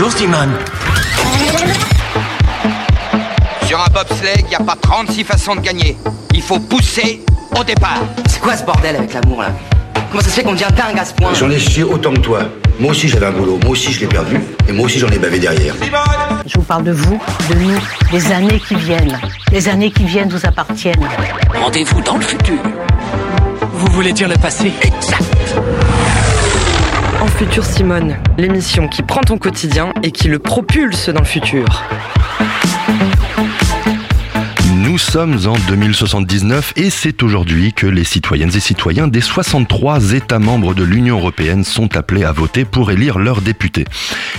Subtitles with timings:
[0.00, 0.52] Bonjour Simone.
[3.66, 5.96] Sur un bobsleigh, il n'y a pas 36 façons de gagner.
[6.32, 7.20] Il faut pousser
[7.58, 7.98] au départ.
[8.28, 9.48] C'est quoi ce bordel avec l'amour là
[10.08, 12.20] Comment ça se fait qu'on devient dingue à ce point J'en ai chié autant que
[12.20, 12.42] toi.
[12.78, 15.18] Moi aussi j'avais un boulot, moi aussi je l'ai perdu, et moi aussi j'en ai
[15.18, 15.74] bavé derrière.
[16.46, 17.20] Je vous parle de vous,
[17.50, 17.80] de nous,
[18.12, 19.18] des années qui viennent.
[19.50, 21.08] Les années qui viennent vous appartiennent.
[21.60, 22.62] Rendez-vous dans le futur.
[23.72, 25.27] Vous voulez dire le passé Exact.
[27.20, 31.82] En Futur Simone, l'émission qui prend ton quotidien et qui le propulse dans le futur.
[34.88, 40.38] Nous sommes en 2079 et c'est aujourd'hui que les citoyennes et citoyens des 63 États
[40.38, 43.84] membres de l'Union européenne sont appelés à voter pour élire leurs députés.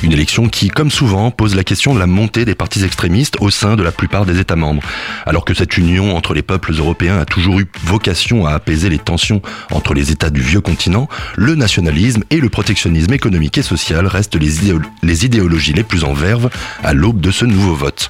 [0.02, 3.52] Une élection qui, comme souvent, pose la question de la montée des partis extrémistes au
[3.52, 4.82] sein de la plupart des États membres.
[5.28, 8.98] Alors que cette union entre les peuples européens a toujours eu vocation à apaiser les
[8.98, 11.08] tensions entre les États du vieux continent,
[11.38, 16.04] le nationalisme et le protectionnisme économique et social restent les, idéo- les idéologies les plus
[16.04, 16.50] en verve
[16.84, 18.10] à l'aube de ce nouveau vote.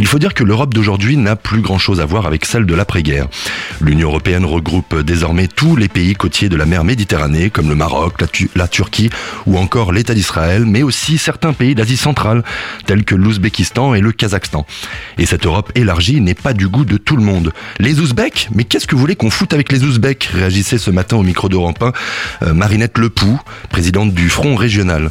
[0.00, 3.28] Il faut dire que l'Europe d'aujourd'hui n'a plus grand-chose à voir avec celle de l'après-guerre.
[3.82, 8.14] L'Union européenne regroupe désormais tous les pays côtiers de la mer Méditerranée, comme le Maroc,
[8.18, 9.10] la, Tu- la Turquie
[9.46, 12.42] ou encore l'État d'Israël, mais aussi certains pays d'Asie centrale,
[12.86, 14.64] tels que l'Ouzbékistan et le Kazakhstan.
[15.18, 17.52] Et cette Europe élargie n'est pas du goût de tout le monde.
[17.78, 18.48] Les Ouzbeks?
[18.54, 20.30] Mais qu'est-ce que vous voulez qu'on foute avec les Ouzbeks?
[20.32, 21.92] Réagissait ce matin au micro d'Europe 1
[22.46, 25.10] euh, Marinette Lepoux, présidente du Front régional.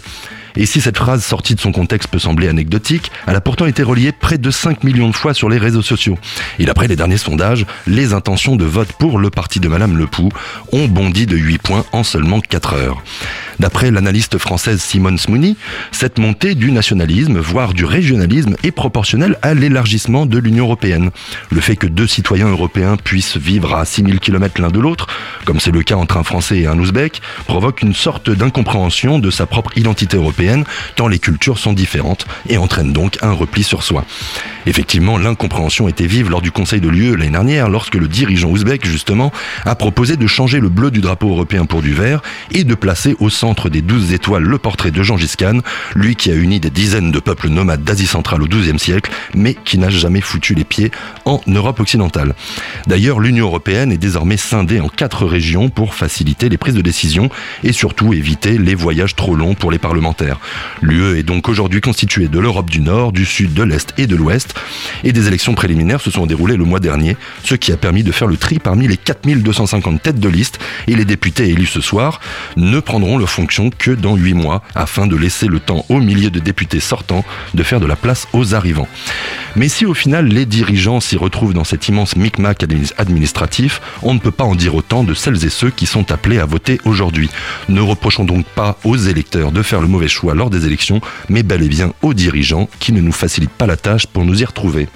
[0.56, 3.84] Et si cette phrase sortie de son contexte peut sembler anecdotique, elle a pourtant été
[3.84, 6.18] reliée près de 5 millions de fois sur les réseaux sociaux.
[6.60, 10.30] Et d'après les derniers sondages, les intentions de vote pour le parti de Madame Lepoux
[10.72, 13.04] ont bondi de 8 points en seulement 4 heures.
[13.60, 15.58] D'après l'analyste française Simone Smouni,
[15.92, 21.12] cette montée du nationalisme, voire du régionalisme, est proportionnelle à l'élargissement de l'Union européenne.
[21.52, 25.08] Le fait que deux citoyens européens puissent vivre à 6000 km l'un de l'autre,
[25.44, 29.30] comme c'est le cas entre un Français et un Ouzbek, provoque une sorte d'incompréhension de
[29.30, 30.64] sa propre identité européenne,
[30.96, 34.06] tant les cultures sont différentes, et entraîne donc un repli sur soi.
[34.68, 38.86] Effectivement, l'incompréhension était vive lors du Conseil de l'UE l'année dernière, lorsque le dirigeant ouzbek,
[38.86, 39.34] justement,
[39.66, 42.22] a proposé de changer le bleu du drapeau européen pour du vert
[42.52, 45.60] et de placer au centre des 12 étoiles le portrait de Gengis Khan,
[45.96, 49.56] lui qui a uni des dizaines de peuples nomades d'Asie centrale au XIIe siècle, mais
[49.56, 50.92] qui n'a jamais foutu les pieds
[51.26, 52.36] en Europe occidentale.
[52.88, 57.30] D'ailleurs, l'Union européenne est désormais scindée en quatre régions pour faciliter les prises de décision
[57.64, 60.40] et surtout éviter les voyages trop longs pour les parlementaires.
[60.82, 64.16] L'UE est donc aujourd'hui constituée de l'Europe du Nord, du Sud, de l'Est et de
[64.16, 64.54] l'Ouest,
[65.04, 68.12] et des élections préliminaires se sont déroulées le mois dernier, ce qui a permis de
[68.12, 72.22] faire le tri parmi les 4250 têtes de liste, et les députés élus ce soir
[72.56, 76.40] ne prendront leur que dans 8 mois, afin de laisser le temps aux milliers de
[76.40, 78.88] députés sortants de faire de la place aux arrivants.
[79.56, 84.14] Mais si au final les dirigeants s'y retrouvent dans cet immense micmac admi- administratif, on
[84.14, 86.80] ne peut pas en dire autant de celles et ceux qui sont appelés à voter
[86.86, 87.30] aujourd'hui.
[87.68, 91.44] Ne reprochons donc pas aux électeurs de faire le mauvais choix lors des élections, mais
[91.44, 94.46] bel et bien aux dirigeants qui ne nous facilitent pas la tâche pour nous y
[94.46, 94.88] retrouver.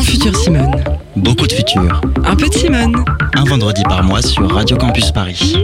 [0.00, 0.82] En Futur Simone,
[1.14, 2.00] Beaucoup de futur.
[2.24, 3.04] un peu de Simone.
[3.34, 5.58] Un vendredi par mois sur Radio Campus Paris.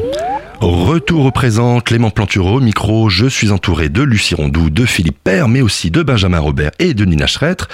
[0.60, 5.48] Retour au présent, Clément Plantureau, micro, je suis entouré de Lucie Rondoux, de Philippe Père,
[5.48, 7.64] mais aussi de Benjamin Robert et de Nina Schretter.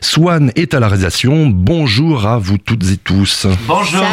[0.00, 3.48] Swan est à la réalisation, bonjour à vous toutes et tous.
[3.66, 4.04] Bonjour.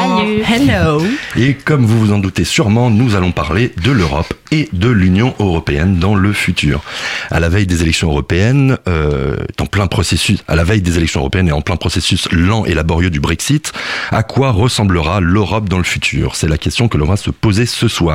[0.47, 1.03] Hello.
[1.35, 5.35] Et comme vous vous en doutez sûrement, nous allons parler de l'Europe et de l'Union
[5.39, 6.81] européenne dans le futur.
[7.29, 11.19] À la veille des élections européennes, euh, en plein processus, à la veille des élections
[11.19, 13.71] européennes et en plein processus lent et laborieux du Brexit,
[14.11, 16.35] à quoi ressemblera l'Europe dans le futur?
[16.35, 18.14] C'est la question que l'on va se poser ce soir.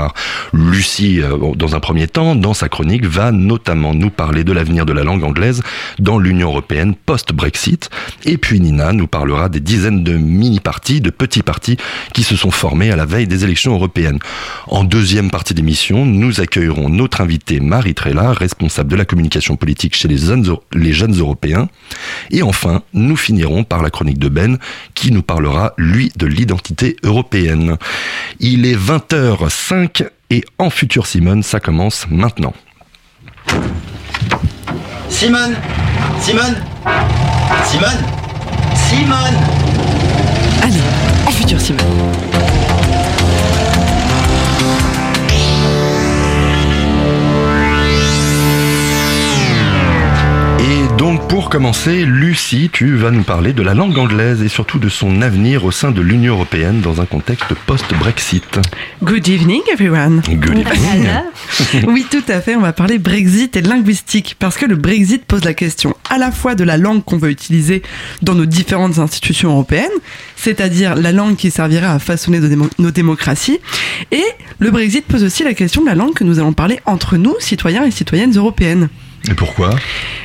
[0.52, 4.86] Lucie, euh, dans un premier temps, dans sa chronique, va notamment nous parler de l'avenir
[4.86, 5.62] de la langue anglaise
[5.98, 7.90] dans l'Union européenne post-Brexit.
[8.24, 11.76] Et puis Nina nous parlera des dizaines de mini-partis, de petits partis
[12.14, 14.18] qui se sont formés à la veille des élections européennes.
[14.66, 19.94] En deuxième partie d'émission, nous accueillerons notre invité Marie Trella, responsable de la communication politique
[19.94, 21.68] chez les jeunes, les jeunes européens.
[22.30, 24.58] Et enfin, nous finirons par la chronique de Ben,
[24.94, 27.76] qui nous parlera, lui, de l'identité européenne.
[28.38, 29.89] Il est 20h05
[30.30, 32.54] et en futur Simone, ça commence maintenant.
[35.08, 35.56] Simone
[36.20, 36.56] Simone
[37.64, 38.04] Simone
[38.74, 39.36] Simone
[40.62, 40.80] Allez,
[41.26, 42.69] en Futur Simone.
[51.00, 54.90] Donc pour commencer, Lucie, tu vas nous parler de la langue anglaise et surtout de
[54.90, 58.60] son avenir au sein de l'Union européenne dans un contexte post-Brexit.
[59.02, 60.20] Good evening everyone.
[60.28, 61.08] Good evening.
[61.88, 62.54] Oui, tout à fait.
[62.54, 66.30] On va parler Brexit et linguistique parce que le Brexit pose la question à la
[66.30, 67.80] fois de la langue qu'on veut utiliser
[68.20, 69.88] dans nos différentes institutions européennes,
[70.36, 72.40] c'est-à-dire la langue qui servira à façonner
[72.78, 73.58] nos démocraties,
[74.12, 74.24] et
[74.58, 77.34] le Brexit pose aussi la question de la langue que nous allons parler entre nous,
[77.38, 78.90] citoyens et citoyennes européennes.
[79.28, 79.70] Et pourquoi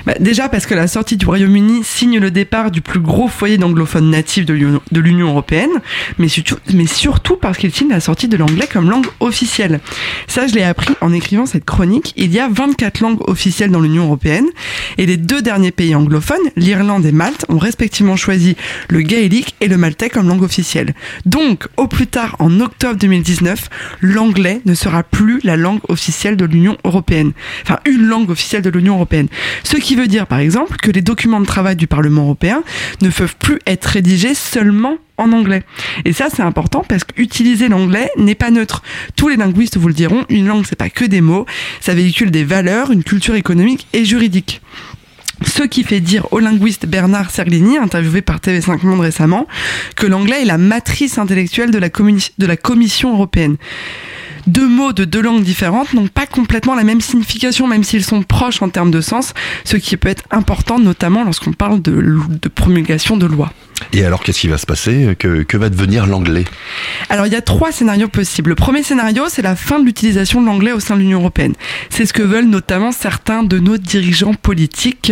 [0.05, 3.57] Bah, déjà parce que la sortie du Royaume-Uni signe le départ du plus gros foyer
[3.57, 5.69] d'anglophones natifs de l'Union- européenne,
[6.17, 9.79] mais surtout, mais surtout parce qu'il signe la sortie de l'anglais comme langue officielle.
[10.27, 12.13] Ça, je l'ai appris en écrivant cette chronique.
[12.15, 14.45] Il y a 24 langues officielles dans l'Union européenne,
[14.97, 18.55] et les deux derniers pays anglophones, l'Irlande et Malte, ont respectivement choisi
[18.89, 20.93] le gaélique et le maltais comme langue officielle.
[21.25, 23.69] Donc, au plus tard, en octobre 2019,
[24.01, 27.31] l'anglais ne sera plus la langue officielle de l'Union européenne.
[27.63, 29.27] Enfin, une langue officielle de l'Union européenne.
[29.63, 32.63] Ce qui veut dire, par exemple, que les documents de travail du Parlement européen
[33.01, 35.63] ne peuvent plus être rédigés seulement en anglais.
[36.03, 38.83] Et ça, c'est important parce qu'utiliser l'anglais n'est pas neutre.
[39.15, 41.45] Tous les linguistes vous le diront, une langue, c'est pas que des mots,
[41.79, 44.61] ça véhicule des valeurs, une culture économique et juridique.
[45.45, 49.47] Ce qui fait dire au linguiste Bernard Serglini, interviewé par TV5 Monde récemment,
[49.97, 53.57] que l'anglais est la matrice intellectuelle de la, communi- de la Commission européenne.
[54.47, 58.21] Deux mots de deux langues différentes n'ont pas complètement la même signification, même s'ils sont
[58.21, 59.33] proches en termes de sens,
[59.63, 63.51] ce qui peut être important notamment lorsqu'on parle de, de promulgation de lois.
[63.93, 65.15] Et alors qu'est-ce qui va se passer?
[65.19, 66.45] Que, que va devenir l'anglais?
[67.09, 68.49] Alors il y a trois scénarios possibles.
[68.51, 71.53] Le premier scénario, c'est la fin de l'utilisation de l'anglais au sein de l'Union européenne.
[71.89, 75.11] C'est ce que veulent notamment certains de nos dirigeants politiques,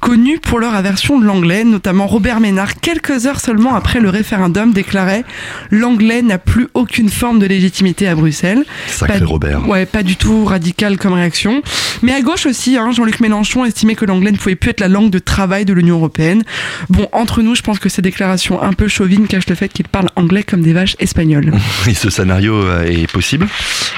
[0.00, 4.72] connus pour leur aversion de l'anglais, notamment Robert Ménard, quelques heures seulement après le référendum,
[4.72, 5.24] déclarait
[5.70, 8.64] l'anglais n'a plus aucune forme de légitimité à Bruxelles.
[8.86, 9.68] Sacré Pas- Robert.
[9.68, 11.62] Ouais, pas du tout radical comme réaction.
[12.02, 14.88] Mais à gauche aussi, hein, Jean-Luc Mélenchon estimait que l'anglais ne pouvait plus être la
[14.88, 16.42] langue de travail de l'Union européenne.
[16.90, 19.88] Bon, entre nous, je pense que ces déclarations un peu chauvines cachent le fait qu'il
[19.88, 21.52] parle anglais comme des vaches espagnoles.
[21.88, 23.48] Et ce scénario euh, est possible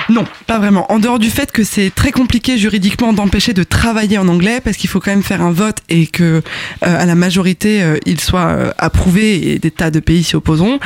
[0.08, 0.91] Non, pas vraiment.
[0.91, 4.76] En dehors du fait que c'est très compliqué juridiquement d'empêcher de travailler en anglais, parce
[4.76, 6.41] qu'il faut quand même faire un vote et que euh,
[6.81, 10.79] à la majorité euh, il soit euh, approuvé et des tas de pays s'y opposeront.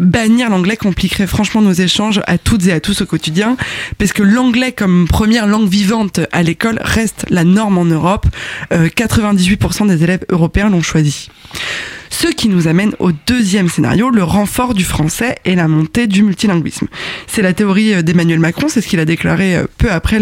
[0.00, 3.56] Bannir l'anglais compliquerait franchement nos échanges à toutes et à tous au quotidien,
[3.98, 8.26] parce que l'anglais comme première langue vivante à l'école reste la norme en Europe.
[8.72, 11.30] Euh, 98% des élèves européens l'ont choisi.
[12.20, 16.24] Ce qui nous amène au deuxième scénario, le renfort du français et la montée du
[16.24, 16.88] multilinguisme.
[17.28, 20.18] C'est la théorie euh, d'Emmanuel Macron, c'est ce qu'il a déclaré euh, peu après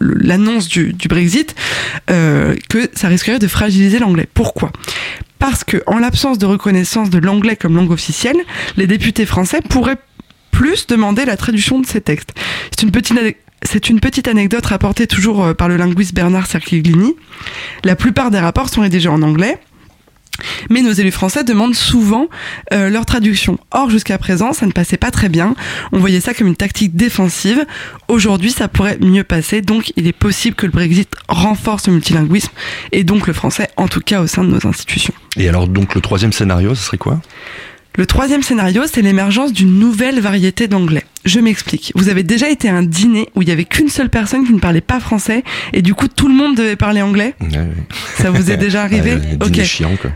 [0.00, 1.56] l'annonce du, Brexit,
[2.10, 4.28] euh, que ça risquerait de fragiliser l'anglais.
[4.34, 4.70] Pourquoi?
[5.40, 8.38] Parce que en l'absence de reconnaissance de l'anglais comme langue officielle,
[8.76, 9.98] les députés français pourraient
[10.52, 12.34] plus demander la traduction de ces textes.
[12.70, 17.16] C'est une petite anecdote rapportée toujours par le linguiste Bernard Cerchiglini.
[17.82, 19.58] La plupart des rapports sont rédigés en anglais,
[20.70, 22.28] mais nos élus français demandent souvent
[22.72, 23.58] euh, leur traduction.
[23.70, 25.54] Or, jusqu'à présent, ça ne passait pas très bien.
[25.92, 27.64] On voyait ça comme une tactique défensive.
[28.08, 29.60] Aujourd'hui, ça pourrait mieux passer.
[29.60, 32.52] Donc, il est possible que le Brexit renforce le multilinguisme
[32.92, 35.14] et donc le français, en tout cas au sein de nos institutions.
[35.36, 37.20] Et alors donc le troisième scénario, ce serait quoi?
[37.96, 41.04] Le troisième scénario, c'est l'émergence d'une nouvelle variété d'anglais.
[41.24, 41.92] Je m'explique.
[41.94, 44.52] Vous avez déjà été à un dîner où il y avait qu'une seule personne qui
[44.52, 47.34] ne parlait pas français et du coup tout le monde devait parler anglais?
[47.40, 47.68] Ouais, ouais.
[48.16, 49.14] Ça vous est déjà arrivé?
[49.14, 49.50] Ouais, Ok.
[49.52, 50.10] dîner chiant quoi.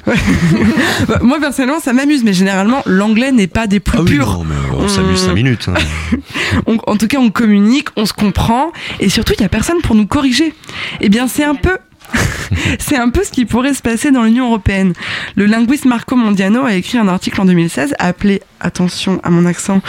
[1.06, 4.32] Bah, Moi personnellement, ça m'amuse, mais généralement l'anglais n'est pas des plus Ah oui, purs.
[4.38, 5.26] non, mais on s'amuse Hum.
[5.28, 5.66] 5 minutes.
[5.68, 5.74] hein.
[6.66, 9.80] On- en tout cas, on communique, on se comprend, et surtout, il y a personne
[9.82, 10.52] pour nous corriger.
[11.00, 11.78] Eh bien, c'est un peu.
[12.78, 14.92] c'est un peu ce qui pourrait se passer dans l'Union européenne.
[15.36, 19.80] Le linguiste Marco Mondiano a écrit un article en 2016 appelé, attention à mon accent,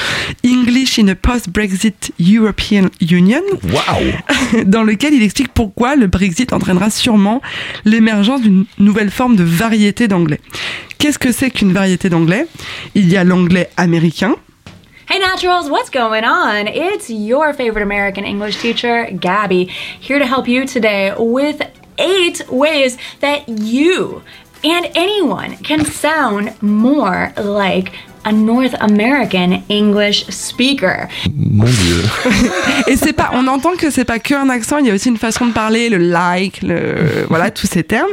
[0.45, 6.89] English in a post-Brexit European Union, Waouh dans lequel il explique pourquoi le Brexit entraînera
[6.89, 7.41] sûrement
[7.85, 10.39] l'émergence d'une nouvelle forme de variété d'anglais.
[10.97, 12.45] Qu'est-ce que c'est qu'une variété d'anglais?
[12.95, 14.35] Il y a l'anglais américain,
[15.11, 16.67] Hey Naturals, what's going on?
[16.67, 19.65] It's your favorite American English teacher, Gabby,
[19.99, 21.63] here to help you today with
[21.99, 24.21] eight ways that you
[24.63, 27.91] and anyone can sound more like
[28.25, 31.07] a North American English speaker.
[31.33, 32.03] Mon dieu.
[32.87, 35.17] Et c'est pas, on entend que c'est pas qu'un accent, il y a aussi une
[35.17, 38.11] façon de parler, le like, le, voilà, tous ces termes.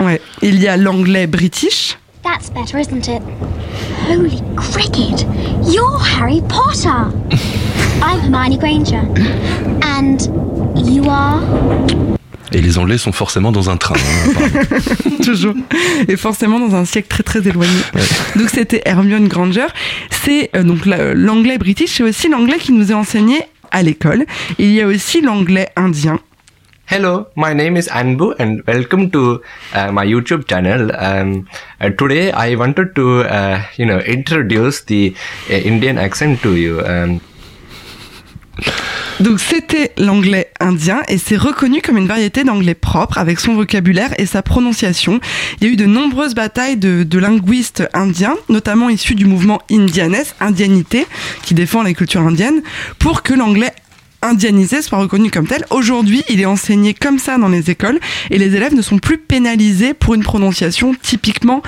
[0.00, 0.20] Ouais.
[0.42, 1.96] Il y a l'anglais british.
[2.24, 3.22] That's better, isn't it?
[4.08, 5.24] Holy cricket!
[5.66, 7.12] You're Harry Potter!
[8.02, 9.02] I'm Hermione Granger.
[9.82, 10.20] And
[10.84, 11.40] you are?
[12.54, 13.94] Et les Anglais sont forcément dans un train.
[13.96, 14.78] hein.
[15.24, 15.54] Toujours.
[16.08, 17.72] Et forcément dans un siècle très très éloigné.
[18.36, 19.66] Donc c'était Hermione Granger.
[20.10, 23.40] C'est euh, donc la- l'anglais british, c'est aussi l'anglais qui nous est enseigné
[23.70, 24.26] à l'école.
[24.58, 26.18] Il y a aussi l'anglais indien.
[26.90, 29.40] Hello, my name is Anbu and welcome to
[29.74, 30.90] uh, my YouTube channel.
[30.98, 31.46] Um,
[31.80, 35.14] uh, today I wanted to, uh, you know, introduce the
[35.48, 36.80] uh, Indian accent to you.
[36.84, 37.20] Um,
[39.20, 44.12] Donc c'était l'anglais indien et c'est reconnu comme une variété d'anglais propre avec son vocabulaire
[44.18, 45.20] et sa prononciation.
[45.60, 50.24] Il y a eu de nombreuses batailles de, linguistes indiens, notamment issus du mouvement indianes,
[50.40, 51.06] indianité,
[51.44, 52.62] qui défend les cultures indiennes,
[52.98, 53.72] pour que l'anglais
[54.22, 55.64] indianisé soit reconnu comme tel.
[55.70, 57.98] Aujourd'hui, il est enseigné comme ça dans les écoles
[58.30, 61.62] et les élèves ne sont plus pénalisés pour une prononciation typiquement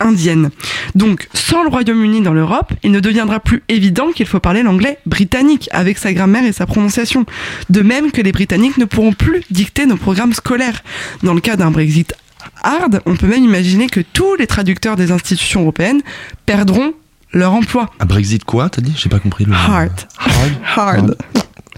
[0.00, 0.50] indienne.
[0.94, 4.98] Donc, sans le Royaume-Uni dans l'Europe, il ne deviendra plus évident qu'il faut parler l'anglais
[5.06, 7.26] britannique avec sa grammaire et sa prononciation.
[7.70, 10.82] De même que les Britanniques ne pourront plus dicter nos programmes scolaires.
[11.22, 12.14] Dans le cas d'un Brexit
[12.62, 16.02] hard, on peut même imaginer que tous les traducteurs des institutions européennes
[16.46, 16.92] perdront
[17.32, 17.90] leur emploi.
[18.00, 18.92] Un Brexit quoi, t'as dit?
[18.96, 19.92] J'ai pas compris le Hard.
[20.18, 21.16] Hard Hard.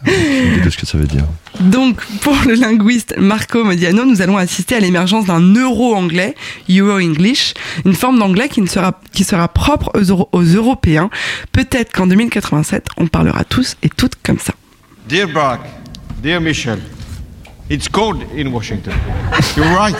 [0.06, 1.24] De ce que ça veut dire.
[1.60, 6.34] Donc, pour le linguiste Marco Modiano, nous allons assister à l'émergence d'un euro-anglais,
[6.70, 11.10] Euro-English, une forme d'anglais qui, ne sera, qui sera propre aux, Euro- aux Européens.
[11.52, 14.52] Peut-être qu'en 2087, on parlera tous et toutes comme ça.
[15.08, 15.60] Dear Barack,
[16.22, 16.78] dear Michel,
[17.70, 18.92] it's cold in Washington.
[19.56, 19.96] You're right.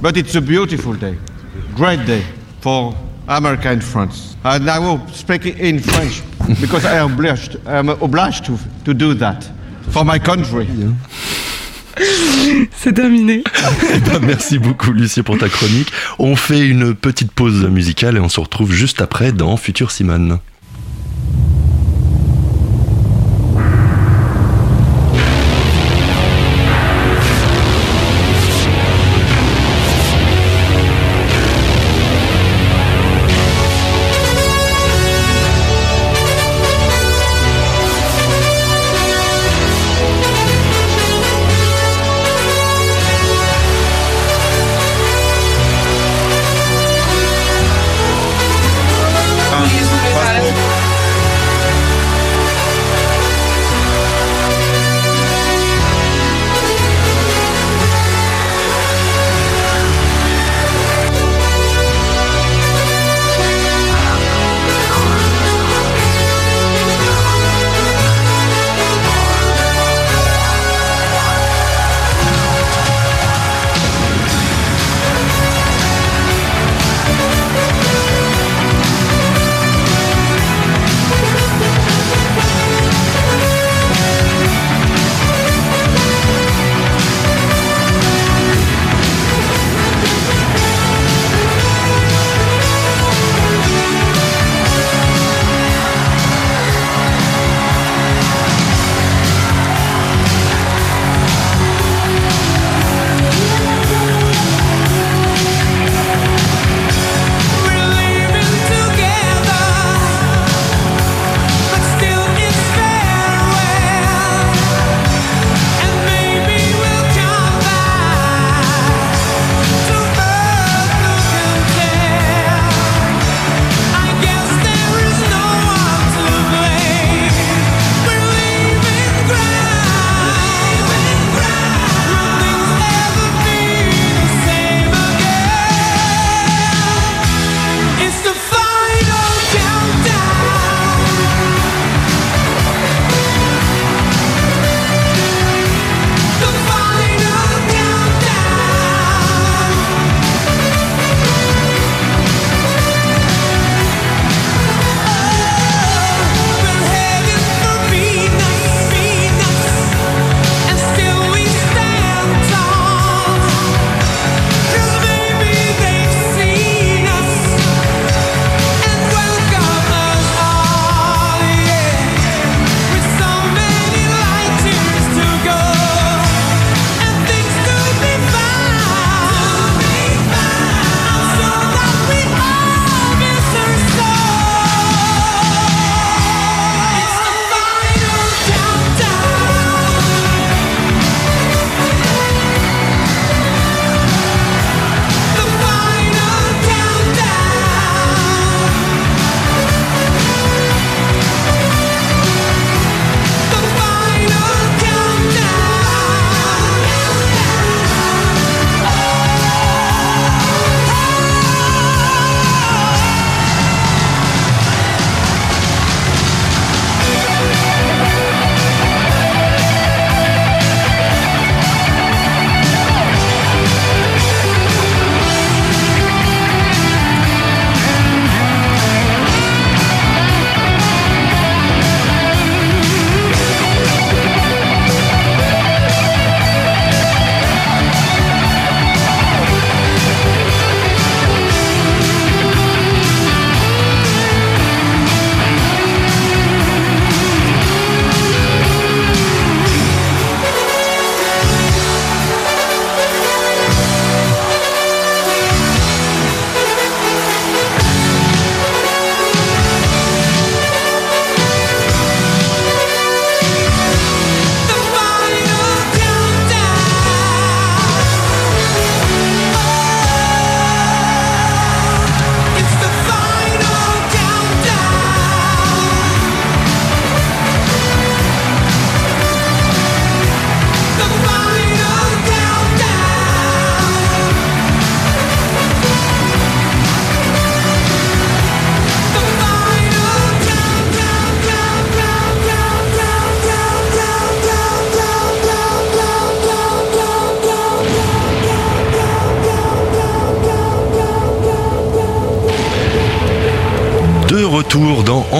[0.00, 1.14] But it's a beautiful day.
[1.74, 2.22] Great day
[2.60, 2.94] for
[3.28, 4.36] America and France.
[4.44, 6.22] And I will speak in French
[6.60, 9.48] because I am obliged, I am obliged to, to do that
[9.90, 10.66] for my country.
[12.76, 13.42] C'est terminé.
[14.06, 15.90] Ben, merci beaucoup Lucie pour ta chronique.
[16.18, 20.38] On fait une petite pause musicale et on se retrouve juste après dans Futur Simone.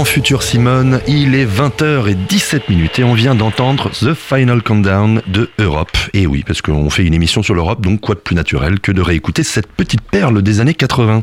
[0.07, 1.01] Futur Simone.
[1.07, 5.97] Il est 20h17 minutes et on vient d'entendre The Final Countdown de Europe.
[6.15, 8.93] Et oui, parce qu'on fait une émission sur l'Europe, donc quoi de plus naturel que
[8.93, 11.23] de réécouter cette petite perle des années 80.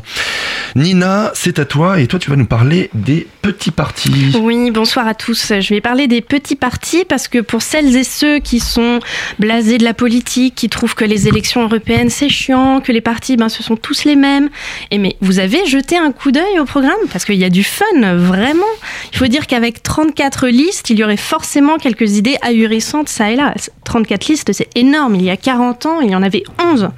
[0.76, 4.32] Nina, c'est à toi et toi tu vas nous parler des petits partis.
[4.40, 5.52] Oui, bonsoir à tous.
[5.60, 8.98] Je vais parler des petits partis parce que pour celles et ceux qui sont
[9.38, 13.36] blasés de la politique, qui trouvent que les élections européennes c'est chiant, que les partis
[13.36, 14.50] ben, ce sont tous les mêmes,
[14.90, 16.94] et mais vous avez jeté un coup d'œil au programme?
[17.12, 18.64] Parce qu'il y a du fun, vraiment.
[19.12, 23.36] Il faut dire qu'avec 34 listes, il y aurait forcément quelques idées ahurissantes ça et
[23.36, 23.54] là.
[23.84, 25.14] 34 listes, c'est énorme.
[25.14, 26.88] Il y a 40 ans, il y en avait 11.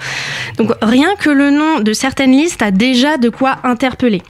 [0.56, 4.22] Donc rien que le nom de certaines listes a déjà de quoi interpeller.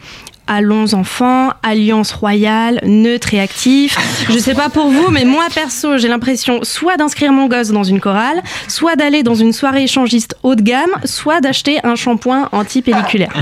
[0.48, 3.96] Allons enfants, Alliance royale, neutre et actif.
[4.30, 7.82] Je sais pas pour vous, mais moi perso, j'ai l'impression soit d'inscrire mon gosse dans
[7.82, 12.48] une chorale, soit d'aller dans une soirée échangiste haut de gamme, soit d'acheter un shampoing
[12.52, 13.32] anti-pelliculaire.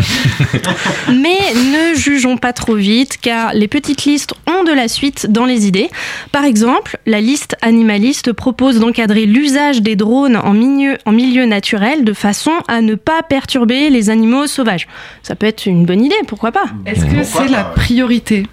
[1.09, 5.45] mais ne jugeons pas trop vite, car les petites listes ont de la suite dans
[5.45, 5.91] les idées.
[6.33, 12.05] Par exemple, la liste animaliste propose d'encadrer l'usage des drones en milieu, en milieu naturel
[12.05, 14.89] de façon à ne pas perturber les animaux sauvages.
[15.23, 16.65] Ça peut être une bonne idée, pourquoi pas?
[16.95, 18.47] Est-ce que c'est la priorité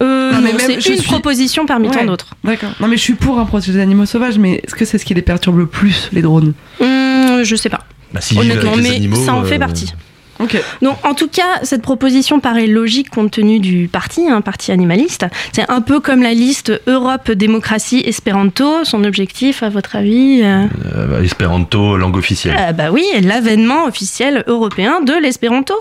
[0.00, 2.28] euh, Non, mais non, même, c'est une suis- proposition parmi tant d'autres.
[2.44, 2.70] D'accord.
[2.80, 5.04] Non, mais je suis pour un protéger les animaux sauvages, mais est-ce que c'est ce
[5.04, 6.54] qui les perturbe le plus, les drones?
[6.80, 7.80] Hum, je sais pas.
[8.12, 9.92] Bah, Honnêtement, mais animaux, ça en fait euh, partie.
[10.40, 10.56] Ok.
[10.82, 15.26] Donc, en tout cas, cette proposition paraît logique compte tenu du parti, un parti animaliste.
[15.52, 18.84] C'est un peu comme la liste Europe Démocratie Espéranto.
[18.84, 20.62] Son objectif, à votre avis euh,
[20.94, 22.54] Euh, bah, Espéranto, langue officielle.
[22.56, 25.74] euh, Bah oui, l'avènement officiel européen de l'espéranto.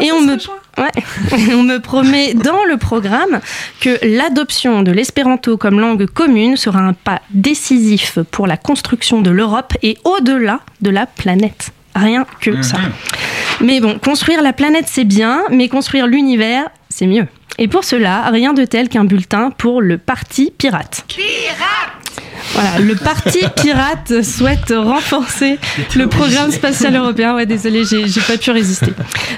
[0.00, 0.36] Et on me,
[0.78, 3.40] ouais, on me promet dans le programme
[3.80, 9.30] que l'adoption de l'espéranto comme langue commune sera un pas décisif pour la construction de
[9.30, 11.72] l'Europe et au-delà de la planète.
[11.94, 12.78] Rien que ça.
[13.60, 17.26] Mais bon, construire la planète c'est bien, mais construire l'univers c'est mieux.
[17.58, 21.04] Et pour cela, rien de tel qu'un bulletin pour le Parti Pirate.
[22.54, 25.58] Voilà, le Parti Pirate souhaite renforcer
[25.94, 27.34] le programme spatial européen.
[27.34, 28.92] Ouais, désolé, j'ai pas pu résister.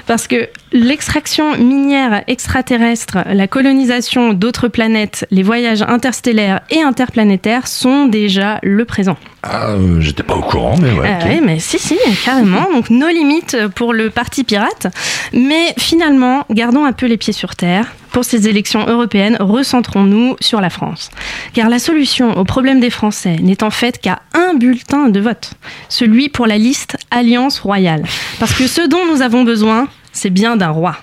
[0.07, 8.07] Parce que l'extraction minière extraterrestre, la colonisation d'autres planètes, les voyages interstellaires et interplanétaires sont
[8.07, 9.17] déjà le présent.
[9.43, 11.17] Ah, euh, j'étais pas au courant, mais ouais.
[11.25, 12.71] Ouais, mais si, si, carrément.
[12.71, 14.87] Donc, nos limites pour le parti pirate.
[15.33, 17.93] Mais finalement, gardons un peu les pieds sur terre.
[18.11, 21.11] Pour ces élections européennes, recentrons-nous sur la France.
[21.53, 25.51] Car la solution au problème des Français n'est en fait qu'à un bulletin de vote.
[25.89, 28.03] Celui pour la liste Alliance Royale.
[28.39, 30.95] Parce que ce dont nous avons besoin, c'est bien d'un roi.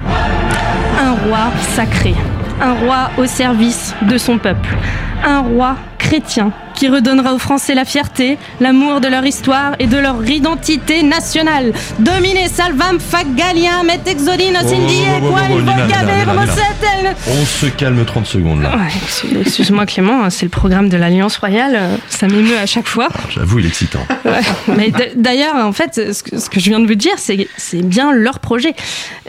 [0.00, 2.14] Un roi sacré.
[2.60, 4.76] Un roi au service de son peuple.
[5.24, 5.76] Un roi
[6.08, 11.02] chrétien qui redonnera aux Français la fierté, l'amour de leur histoire et de leur identité
[11.02, 11.72] nationale.
[11.98, 17.30] Domine salvam fagaliam et exodinos Oh, indie oh, oh, oh.
[17.40, 18.76] On se calme 30 secondes là.
[18.76, 22.86] Ouais, excuse-moi Clément, hein, c'est le programme de l'Alliance Royale, euh, ça m'émeut à chaque
[22.86, 23.08] fois.
[23.30, 24.00] J'avoue, il est excitant.
[24.24, 24.40] Ouais.
[24.76, 27.82] Mais d- d'ailleurs, en fait, ce que, ce que je viens de vous dire, c'est
[27.82, 28.74] bien leur projet.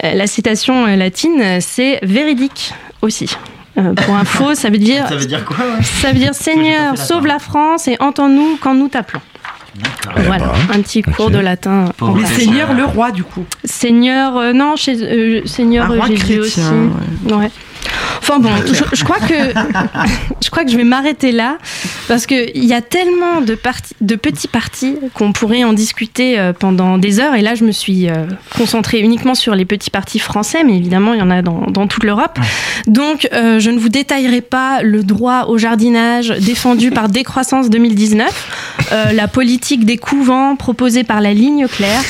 [0.03, 3.29] Euh, la citation euh, latine, c'est véridique aussi.
[3.77, 5.07] Euh, pour info, ça veut dire.
[5.07, 8.73] Ça veut dire quoi, ouais Ça veut dire Seigneur, sauve la France et entends-nous quand
[8.73, 9.21] nous t'appelons.
[10.15, 11.91] Voilà, un petit cours de latin.
[12.01, 12.25] en Mais.
[12.25, 13.45] Seigneur le roi, du coup.
[13.63, 17.33] Seigneur, euh, non, chez, euh, Seigneur Un roi Jésus chrétien, aussi.
[17.33, 17.51] Ouais.
[18.19, 19.33] Enfin bon, je, je crois que
[20.43, 21.57] je crois que je vais m'arrêter là
[22.07, 23.57] parce que il y a tellement de
[24.01, 27.35] de petits partis qu'on pourrait en discuter euh, pendant des heures.
[27.35, 31.13] Et là, je me suis euh, concentrée uniquement sur les petits partis français, mais évidemment,
[31.13, 32.39] il y en a dans, dans toute l'Europe.
[32.87, 38.87] Donc, euh, je ne vous détaillerai pas le droit au jardinage défendu par Décroissance 2019,
[38.91, 42.01] euh, la politique des couvents proposée par la ligne claire,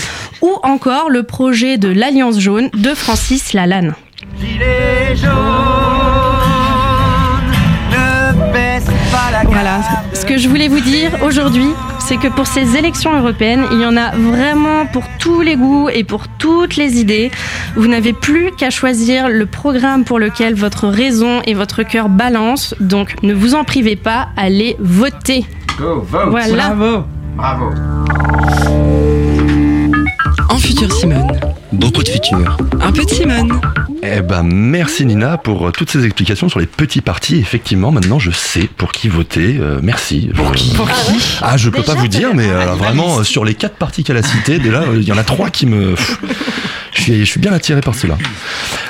[0.41, 3.95] ou encore le projet de l'Alliance jaune de Francis Lalanne.
[9.45, 9.81] Voilà,
[10.13, 11.69] ce que je voulais vous dire aujourd'hui,
[11.99, 15.89] c'est que pour ces élections européennes, il y en a vraiment pour tous les goûts
[15.89, 17.31] et pour toutes les idées.
[17.75, 22.75] Vous n'avez plus qu'à choisir le programme pour lequel votre raison et votre cœur balancent,
[22.79, 25.45] donc ne vous en privez pas, allez voter.
[25.77, 26.69] Go, vote Voilà.
[26.69, 27.03] Bravo.
[27.35, 27.69] Bravo
[30.49, 31.46] En futur Simone.
[31.73, 32.57] Beaucoup de futur.
[32.81, 33.59] Un peu de Simone.
[34.01, 37.37] Eh ben, merci Nina pour euh, toutes ces explications sur les petits partis.
[37.39, 39.57] Effectivement, maintenant je sais pour qui voter.
[39.59, 40.29] Euh, merci.
[40.33, 43.43] Pour qui Pour qui Ah, je peux pas vous dire, mais euh, vraiment, euh, sur
[43.43, 45.95] les quatre partis qu'elle a cités, déjà, euh, il y en a trois qui me.
[46.97, 48.17] Je suis, je suis bien attiré par cela.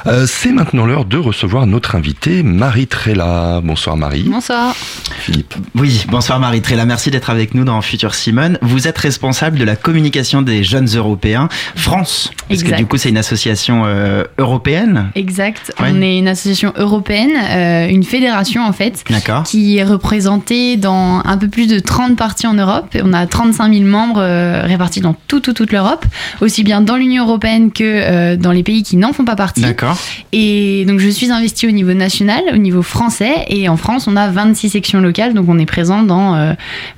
[0.06, 3.60] Euh, c'est maintenant l'heure de recevoir notre invitée, Marie Trella.
[3.62, 4.24] Bonsoir Marie.
[4.24, 4.74] Bonsoir.
[5.20, 5.54] Philippe.
[5.76, 8.58] Oui, bonsoir Marie Trella, merci d'être avec nous dans Futur Simone.
[8.62, 12.32] Vous êtes responsable de la communication des jeunes européens France.
[12.48, 12.72] Parce Exact.
[12.72, 15.12] que du coup, c'est une association euh, européenne.
[15.16, 15.74] Exact.
[15.80, 15.90] Ouais.
[15.92, 19.44] On est une association européenne, euh, une fédération en fait, D'accord.
[19.44, 22.96] qui est représentée dans un peu plus de 30 parties en Europe.
[23.04, 26.06] On a 35 000 membres euh, répartis dans tout, tout, toute l'Europe,
[26.40, 29.62] aussi bien dans l'Union européenne que euh, dans les pays qui n'en font pas partie.
[29.62, 29.98] D'accord.
[30.32, 34.16] Et donc je suis investie au niveau national, au niveau français, et en France on
[34.16, 36.54] a 26 sections locales, donc on est présent dans euh,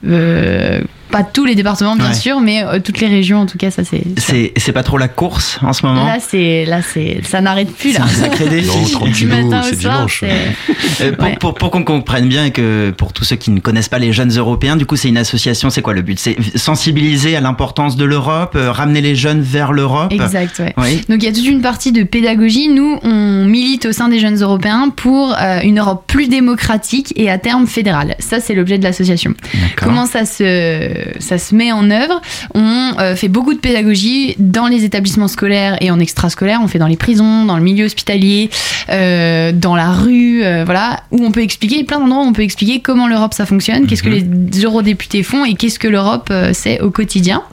[0.08, 2.14] euh, pas tous les départements bien Ouais.
[2.14, 4.04] sûr, mais euh, toutes les régions en tout cas ça c'est.
[4.18, 6.06] C'est c'est pas trop la course en ce moment?
[6.06, 8.02] Là c'est là c'est ça n'arrête plus là.
[8.08, 8.70] C'est un sacré défi.
[9.14, 10.24] Du matin au c'est soir, dimanche.
[10.26, 11.36] c'est- Euh, pour Ouais.
[11.40, 14.12] pour, pour qu'on comprenne bien et que pour tous ceux qui ne connaissent pas les
[14.14, 15.70] jeunes européens, du coup, c'est une association.
[15.70, 16.20] C'est quoi le but?
[16.20, 20.12] C'est sensibiliser à l'importance de l'Europe, euh, ramener les jeunes vers l'Europe?
[20.12, 20.74] Exact, ouais.
[20.78, 21.02] Oui.
[21.10, 22.68] Donc il y a toute une partie de pédagogie.
[22.70, 27.30] Nous, on milite au sein des jeunes européens pour euh, une Europe plus démocratique et
[27.30, 28.16] à terme fédérale.
[28.20, 29.34] Ça, c'est l'objet de l'association.
[29.78, 32.22] Comment ça se, ça se met en œuvre
[32.54, 36.60] On euh, fait beaucoup de pédagogie dans les établissements scolaires et en extrascolaire.
[36.64, 38.50] On fait dans les prisons, dans le milieu hospitalier,
[38.90, 42.44] euh, dans la rue, euh, voilà, où on peut expliquer, plein d'endroits où on peut
[42.44, 44.26] expliquer comment l'Europe ça fonctionne, qu'est-ce que les
[44.64, 47.44] eurodéputés font et qu'est-ce que l'Europe euh, c'est au quotidien.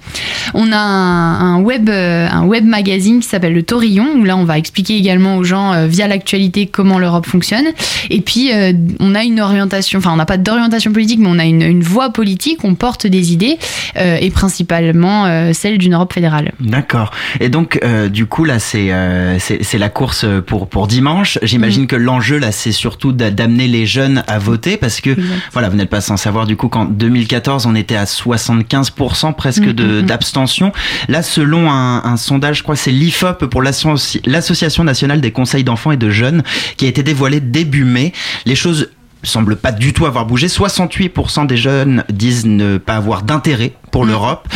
[0.54, 4.36] On a un, un web, euh, un web magazine qui s'appelle le Torillon, où là
[4.36, 7.66] on va expliquer également aux gens euh, via l'actualité comment l'Europe fonctionne.
[8.10, 11.38] Et puis euh, on a une orientation, enfin on n'a pas d'orientation politique, mais on
[11.38, 13.35] a une, une voix politique, on porte des idées,
[13.96, 16.52] euh, et principalement euh, celle d'une Europe fédérale.
[16.60, 17.10] D'accord.
[17.40, 18.90] Et donc, euh, du coup, là, c'est
[19.38, 21.38] c'est la course pour pour dimanche.
[21.42, 21.86] J'imagine Mm.
[21.88, 25.10] que l'enjeu là, c'est surtout d'a- d'amener les jeunes à voter parce que
[25.52, 29.62] voilà, vous n'êtes pas sans savoir du coup qu'en 2014, on était à 75% presque
[29.64, 30.02] de mm, mm.
[30.02, 30.72] d'abstention.
[31.08, 35.64] Là, selon un, un sondage, je crois, c'est l'IFOP pour l'associ- l'association nationale des conseils
[35.64, 36.42] d'enfants et de jeunes
[36.76, 38.12] qui a été dévoilé début mai.
[38.46, 38.90] Les choses
[39.26, 40.48] semblent pas du tout avoir bougé.
[40.48, 44.08] 68% des jeunes disent ne pas avoir d'intérêt pour Mm.
[44.08, 44.48] l'Europe.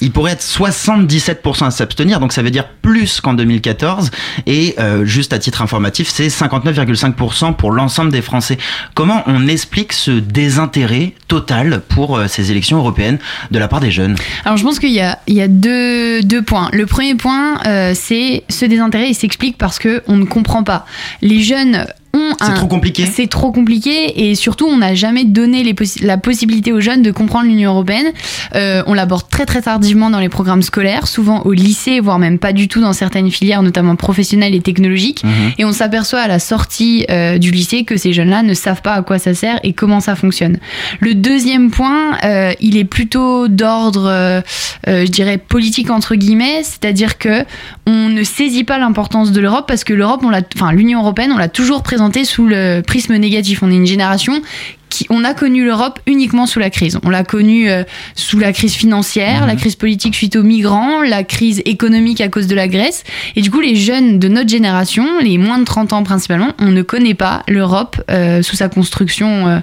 [0.00, 4.10] Il pourrait être 77% à s'abstenir, donc ça veut dire plus qu'en 2014.
[4.46, 8.58] Et euh, juste à titre informatif, c'est 59,5% pour l'ensemble des Français.
[8.94, 13.18] Comment on explique ce désintérêt total pour euh, ces élections européennes
[13.50, 16.22] de la part des jeunes Alors je pense qu'il y a, il y a deux,
[16.22, 16.68] deux points.
[16.72, 20.86] Le premier point, euh, c'est ce désintérêt, il s'explique parce que on ne comprend pas.
[21.22, 25.24] Les jeunes ont C'est un- trop compliqué C'est trop compliqué et surtout on n'a jamais
[25.26, 28.06] donné les possi- la possibilité aux jeunes de comprendre l'Union européenne.
[28.54, 32.38] Euh, on l'aborde très très tardivement dans les programmes scolaires, souvent au lycée, voire même
[32.38, 35.22] pas du tout dans certaines filières, notamment professionnelles et technologiques.
[35.22, 35.52] Mhm.
[35.58, 38.94] Et on s'aperçoit à la sortie euh, du lycée que ces jeunes-là ne savent pas
[38.94, 40.56] à quoi ça sert et comment ça fonctionne.
[41.00, 44.40] Le deuxième point, euh, il est plutôt d'ordre, euh,
[44.88, 47.44] euh, je dirais, politique entre guillemets, c'est-à-dire que
[47.86, 51.48] on ne saisit pas l'importance de l'Europe parce que l'Europe, enfin l'Union européenne, on l'a
[51.48, 53.62] toujours présentée sous le prisme négatif.
[53.62, 54.40] On est une génération
[54.88, 56.98] qui, on a connu l'Europe uniquement sous la crise.
[57.04, 57.82] On l'a connue euh,
[58.14, 62.46] sous la crise financière, la crise politique suite aux migrants, la crise économique à cause
[62.46, 63.04] de la Grèce.
[63.36, 66.70] Et du coup, les jeunes de notre génération, les moins de 30 ans principalement, on
[66.70, 69.58] ne connaît pas l'Europe euh, sous sa construction euh,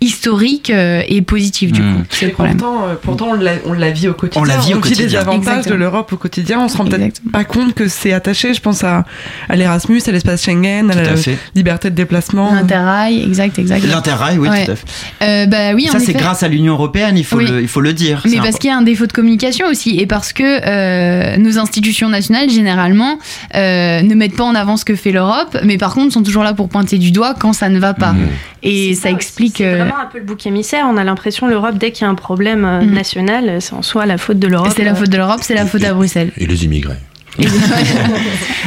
[0.00, 2.02] historique euh, et positive du coup.
[2.10, 2.56] C'est le problème.
[2.56, 4.42] Pourtant, euh, pourtant on la, on la vit au quotidien.
[4.42, 5.20] On la vit au vit les quotidien.
[5.20, 5.74] avantages Exactement.
[5.74, 6.60] de l'Europe au quotidien.
[6.60, 8.54] On se rend peut-être pas compte que c'est attaché.
[8.54, 9.04] Je pense à,
[9.48, 11.38] à l'Erasmus, à l'espace Schengen, à la fait.
[11.54, 12.52] liberté de déplacement.
[12.54, 13.84] L'interrail, exact, exact.
[13.86, 14.65] L'interrail, oui, Ouais.
[14.74, 14.86] Fait.
[15.22, 17.46] Euh, bah oui, Ça, c'est grâce à l'Union européenne, il faut, Oui.
[17.46, 18.22] le, il faut le dire.
[18.28, 21.58] Mais parce qu'il y a un défaut de communication aussi, et parce que euh, nos
[21.58, 23.18] institutions nationales, généralement,
[23.54, 26.42] euh, ne mettent pas en avant ce que fait l'Europe, mais par contre sont toujours
[26.42, 28.14] là pour pointer du doigt quand ça ne va pas.
[28.62, 29.58] Et ça, explique...
[29.58, 30.86] C'est euh, vraiment un peu le bouc émissaire.
[30.90, 32.90] On a l'impression l'Europe, dès qu'il y a un problème Mm.
[32.92, 34.72] national, c'est en soi la faute de l'Europe.
[34.74, 36.32] c'est la faute de l'Europe, c'est la faute à Bruxelles.
[36.36, 36.96] Et les immigrés.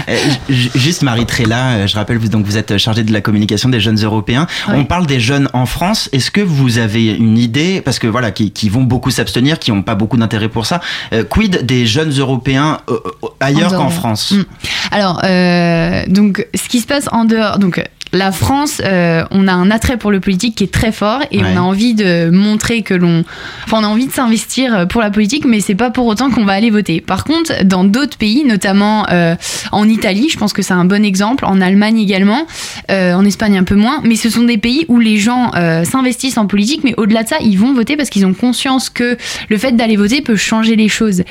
[0.08, 0.16] Euh,
[0.50, 3.80] Juste Marie Trella, euh, je rappelle vous donc vous êtes chargée de la communication des
[3.80, 4.48] jeunes européens.
[4.68, 4.76] Ouais.
[4.78, 6.10] On parle des jeunes en France.
[6.12, 9.72] Est-ce que vous avez une idée parce que voilà qui, qui vont beaucoup s'abstenir, qui
[9.72, 10.82] n'ont pas beaucoup d'intérêt pour ça.
[11.14, 12.98] euh, quid des jeunes européens euh,
[13.40, 13.90] ailleurs En qu'en.
[13.90, 14.32] France?
[14.32, 14.44] Mm.
[14.92, 17.84] Alors, euh, donc, ce qui se passe en dehors, donc.
[18.12, 21.38] La France, euh, on a un attrait pour le politique qui est très fort et
[21.40, 21.44] Ouais.
[21.54, 23.24] on a envie de montrer que l'on,
[23.66, 26.44] enfin, on a envie de s'investir pour la politique, mais c'est pas pour autant qu'on
[26.44, 27.02] va aller voter.
[27.02, 29.36] Par contre, dans d'autres pays, notamment euh,
[29.72, 32.48] en Italie, je pense que c'est un bon exemple, en Allemagne également,
[32.90, 35.84] euh, en Espagne un peu moins, mais ce sont des pays où les gens euh,
[35.84, 39.18] s'investissent en politique, mais au-delà de ça, ils vont voter parce qu'ils ont conscience que
[39.50, 41.22] le fait d'aller voter peut changer les choses.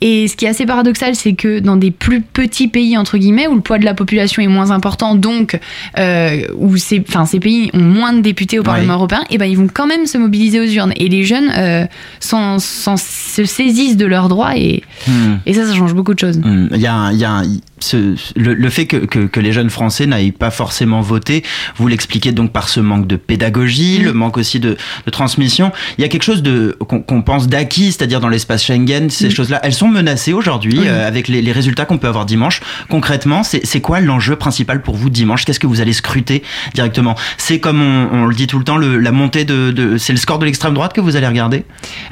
[0.00, 3.48] Et ce qui est assez paradoxal, c'est que dans des plus petits pays entre guillemets
[3.48, 5.58] où le poids de la population est moins important, donc
[5.98, 7.00] euh, où ces,
[7.40, 8.98] pays ont moins de députés au Parlement Ouais.
[8.98, 10.92] européen, et ben ils vont quand même se mobiliser aux urnes.
[10.96, 11.86] Et les jeunes euh,
[12.20, 12.58] s'en-
[12.96, 15.36] se saisissent de leurs droits et, Hmm.
[15.46, 16.38] et ça, ça change beaucoup de choses.
[16.38, 16.68] Hmm.
[16.74, 17.42] Il y a, a
[17.84, 21.42] ce, le, le, fait que, que, que, les jeunes Français n'aillent pas forcément voter,
[21.76, 24.04] vous l'expliquez donc par ce manque de pédagogie, mmh.
[24.04, 25.72] le manque aussi de, de, transmission.
[25.96, 29.30] Il y a quelque chose de qu'on pense d'acquis, c'est-à-dire dans l'espace Schengen, ces mmh.
[29.30, 30.86] choses-là, elles sont menacées aujourd'hui mmh.
[30.86, 32.60] euh, avec les, les résultats qu'on peut avoir dimanche.
[32.88, 35.44] Concrètement, c'est quoi l'enjeu principal pour vous dimanche?
[35.44, 36.42] Qu'est-ce que vous allez scruter
[36.74, 37.14] directement?
[37.36, 40.12] C'est comme on, on, le dit tout le temps, le, la montée de, de c'est
[40.12, 41.64] le score de l'extrême droite que vous allez regarder?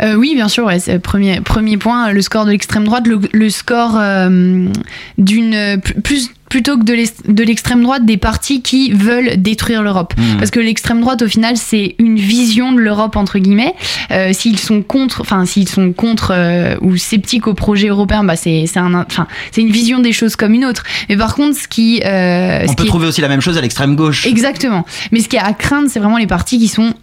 [0.02, 0.64] Euh, Oui, bien sûr.
[0.66, 4.66] Ouais, premier premier point, le score de l'extrême droite, le, le score euh,
[5.18, 5.54] d'une
[6.02, 10.14] plus plutôt que de l'extrême droite des partis qui veulent détruire l'Europe.
[10.16, 10.38] Mmh.
[10.38, 13.74] Parce que l'extrême droite, au final, c'est une vision de l'Europe entre guillemets.
[14.10, 18.36] Euh, s'ils sont contre, enfin s'ils sont contre euh, ou sceptiques au projet européen, bah
[18.36, 20.84] c'est un, enfin c'est une vision des choses comme une autre.
[21.08, 23.58] Mais par contre, ce qui euh, on ce peut qui trouver aussi la même chose
[23.58, 24.26] à l'extrême gauche.
[24.26, 24.84] Exactement.
[25.12, 26.94] Mais ce qui est à craindre, c'est vraiment les partis qui sont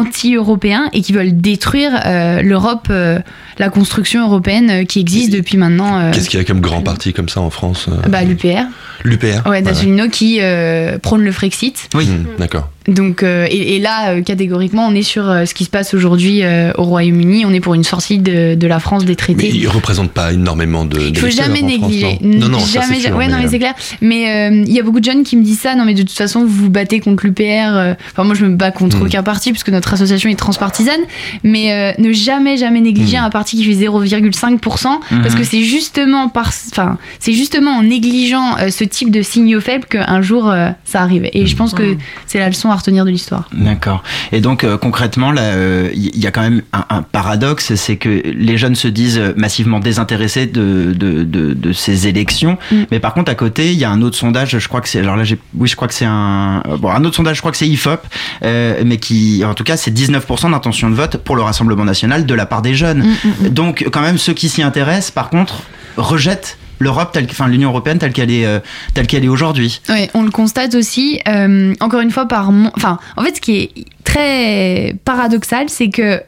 [0.00, 3.18] anti-européens et qui veulent détruire euh, l'Europe, euh,
[3.58, 5.98] la construction européenne euh, qui existe depuis maintenant.
[5.98, 8.64] euh, Qu'est-ce qu'il y a comme grand parti comme ça en France euh bah, L'UPR.
[9.04, 11.88] L'UPR Ouais, d'Asselineau qui euh, prône le Frexit.
[11.94, 12.68] Oui, Mmh, d'accord.
[12.88, 15.94] Donc, euh, et, et là, euh, catégoriquement, on est sur euh, ce qui se passe
[15.94, 17.44] aujourd'hui euh, au Royaume-Uni.
[17.46, 19.48] On est pour une sortie de, de la France des Mais traités.
[19.54, 20.98] il représente pas énormément de.
[21.00, 22.18] Il faut jamais négliger.
[22.22, 23.74] non, non, ça, jamais, c'est sûr, ouais, non, mais, mais c'est clair.
[24.00, 25.74] Mais euh, il y a beaucoup de jeunes qui me disent ça.
[25.74, 27.94] Non, mais de toute façon, vous vous battez contre l'UPR.
[28.10, 29.02] Enfin, moi, je me bats contre Mm.
[29.02, 31.00] aucun parti puisque notre association est transpartisane.
[31.44, 33.24] Mais euh, ne jamais, jamais négliger Mm.
[33.24, 35.40] un parti qui fait 0,5% parce Mhm.
[35.40, 39.84] que c'est justement par, enfin, c'est justement en négligeant euh, ce type de signaux faibles
[39.86, 41.28] qu'un jour euh, ça arrive.
[41.32, 43.48] Et je pense que c'est la leçon à retenir de l'histoire.
[43.52, 44.02] D'accord.
[44.32, 47.96] Et donc euh, concrètement, là, euh, il y a quand même un, un paradoxe, c'est
[47.96, 52.84] que les jeunes se disent massivement désintéressés de, de, de, de ces élections, Mm.
[52.90, 54.58] mais par contre à côté, il y a un autre sondage.
[54.58, 57.04] Je crois que c'est alors là, oui, je crois que c'est un euh, bon un
[57.04, 57.36] autre sondage.
[57.36, 58.00] Je crois que c'est Ifop,
[58.44, 62.26] euh, mais qui en tout cas c'est 19% d'intention de vote pour le Rassemblement national
[62.26, 63.04] de la part des jeunes.
[63.42, 65.62] Mm, Donc quand même ceux qui s'y intéressent, par contre,
[65.96, 68.58] rejettent l'Europe enfin l'Union européenne telle qu'elle est, euh,
[68.94, 69.80] telle qu'elle est aujourd'hui.
[69.88, 71.20] Oui, on le constate aussi.
[71.28, 73.70] euh, encore une fois, par enfin, en fait, ce qui est
[74.04, 76.20] très paradoxal, c'est que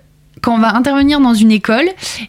[0.44, 1.88] quand on va intervenir dans une école,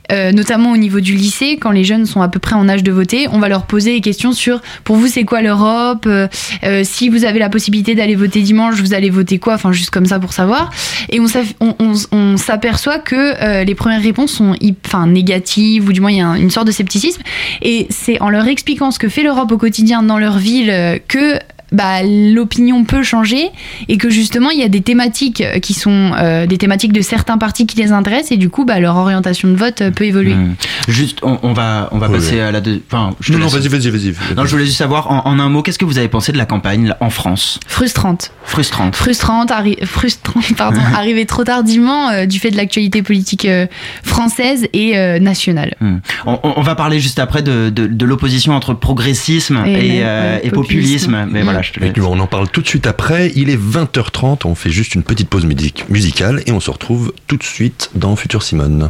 [0.10, 2.82] euh, notamment au niveau du lycée, quand les jeunes sont à peu près en âge
[2.82, 6.30] de voter, on va leur poser des questions sur pour vous c'est quoi l'Europe euh,
[6.64, 9.90] euh, Si vous avez la possibilité d'aller voter dimanche, vous allez voter quoi Enfin juste
[9.90, 10.70] comme ça pour savoir.
[11.10, 16.22] Et on, s'aperçoit que les premières réponses sont enfin négatives ou du moins il y
[16.22, 17.22] a un- une sorte de scepticisme.
[17.62, 21.40] Et c'est en leur expliquant ce que fait l'Europe au quotidien dans leur ville que
[21.72, 23.50] bah, l'opinion peut changer
[23.88, 27.02] et que justement il y a des thématiques euh, qui sont euh, des thématiques de
[27.02, 30.06] certains partis qui les intéressent et du coup bah, leur orientation de vote euh, peut
[30.06, 30.34] évoluer.
[30.36, 30.56] Hmm.
[30.88, 32.40] Juste, on, on va, on va Oui, passer oui.
[32.42, 32.82] à la deux.
[32.92, 34.14] Enfin, je te Non, non, vas-y, vas-y, vas-y.
[34.36, 36.38] Non, je voulais juste savoir en, en un mot, qu'est-ce que vous avez pensé de
[36.38, 37.60] la campagne là, en France?
[37.68, 38.32] Frustrante.
[38.44, 38.96] Frustrante.
[38.96, 43.66] Frustrante, arri- frustrante pardon, arrivée trop tardivement euh, du fait de l'actualité politique euh,
[44.04, 45.76] française et euh, nationale.
[45.82, 45.98] Hmm.
[46.26, 50.00] On, on- on va parler juste après de, de, de l'opposition entre progressisme Et et,
[50.00, 51.12] le- euh, ouais, et populisme.
[51.12, 51.28] populisme.
[51.32, 51.46] Mais Hmm.
[51.56, 53.32] Voilà, je te on en parle tout de suite après.
[53.36, 54.46] Il est 20h30.
[54.46, 57.90] On fait juste une petite pause musique- musicale et on se retrouve tout de suite
[57.96, 58.90] dans Futur Simone.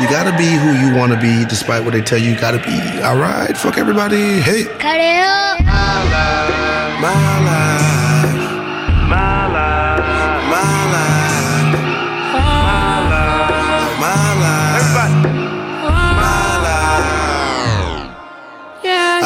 [0.00, 3.02] You gotta be who you wanna be, despite what they tell you you gotta be.
[3.02, 4.40] Alright, fuck everybody.
[4.40, 4.64] Hey.
[4.78, 5.60] Cut it up.
[5.64, 7.00] My life.
[7.00, 7.97] My life.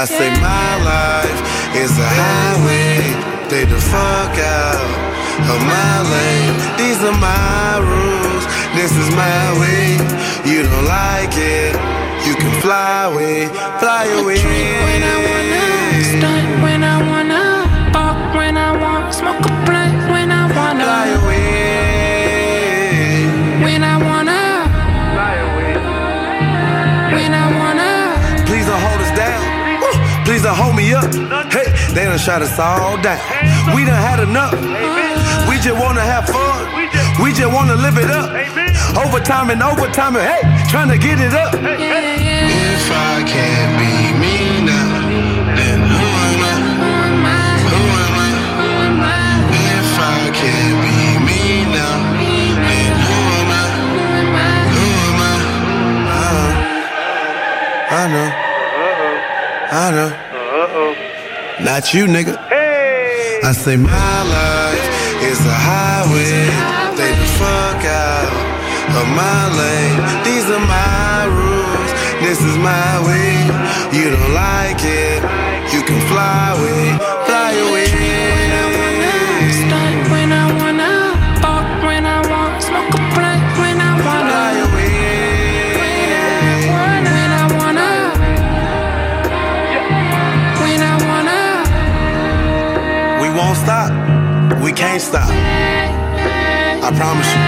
[0.02, 1.40] I say my life
[1.76, 2.98] is a highway.
[3.46, 4.90] Stay the fuck out
[5.46, 6.54] of my lane.
[6.76, 8.44] These are my rules.
[8.74, 9.92] This is my way.
[10.44, 11.76] You don't like it.
[12.26, 13.46] You can fly away,
[13.78, 15.31] fly away.
[30.94, 31.08] Up.
[31.50, 33.18] Hey, they done shot us all down.
[33.74, 34.52] We done had enough.
[35.48, 36.68] We just wanna have fun.
[37.22, 38.28] We just wanna live it up.
[39.00, 41.54] Overtime and overtime and hey, trying to get it up.
[41.54, 45.08] If I can't be me now,
[45.56, 46.56] then who am I?
[47.72, 48.30] Who am I?
[49.48, 51.96] If I can't be me now,
[52.68, 53.64] then who am I?
[54.76, 55.34] Who am I?
[56.20, 56.50] Uh,
[57.96, 58.28] I know.
[59.72, 60.21] I know.
[61.64, 62.36] Not you, nigga.
[62.48, 63.40] Hey.
[63.44, 64.86] I say my life
[65.30, 66.50] is a highway.
[66.94, 68.32] Stay the fuck out
[68.98, 69.98] of my lane.
[70.26, 71.90] These are my rules.
[72.20, 73.34] This is my way.
[73.96, 75.22] You don't like it.
[75.72, 78.11] You can fly away, fly away.
[94.62, 95.28] We can't stop.
[95.28, 97.42] I promise you.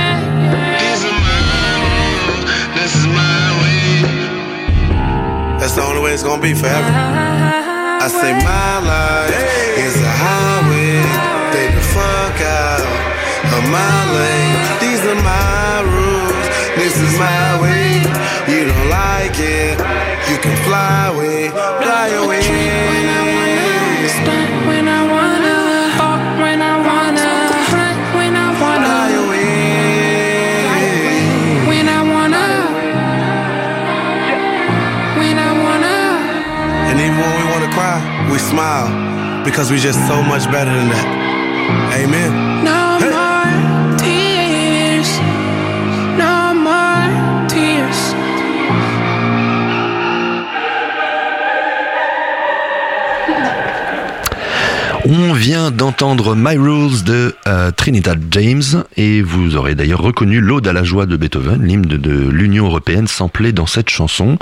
[0.82, 2.42] This is my room.
[2.74, 4.02] This is my way.
[5.60, 6.90] That's the only way it's gonna be forever.
[6.90, 9.30] I say my life
[9.78, 11.06] is a highway.
[11.54, 12.82] Stay the fuck out
[13.56, 14.58] of my lane.
[14.82, 16.46] These are my rules.
[16.74, 18.02] This is my way.
[18.50, 19.78] You don't like it.
[20.30, 22.53] You can fly away, fly away.
[38.54, 41.08] Smile because we're just so much better than that.
[41.98, 42.64] Amen.
[42.64, 42.83] No
[55.06, 60.66] On vient d'entendre My Rules de euh, Trinidad James et vous aurez d'ailleurs reconnu l'Aude
[60.66, 64.38] à la joie de Beethoven, l'hymne de, de l'Union européenne samplé dans cette chanson.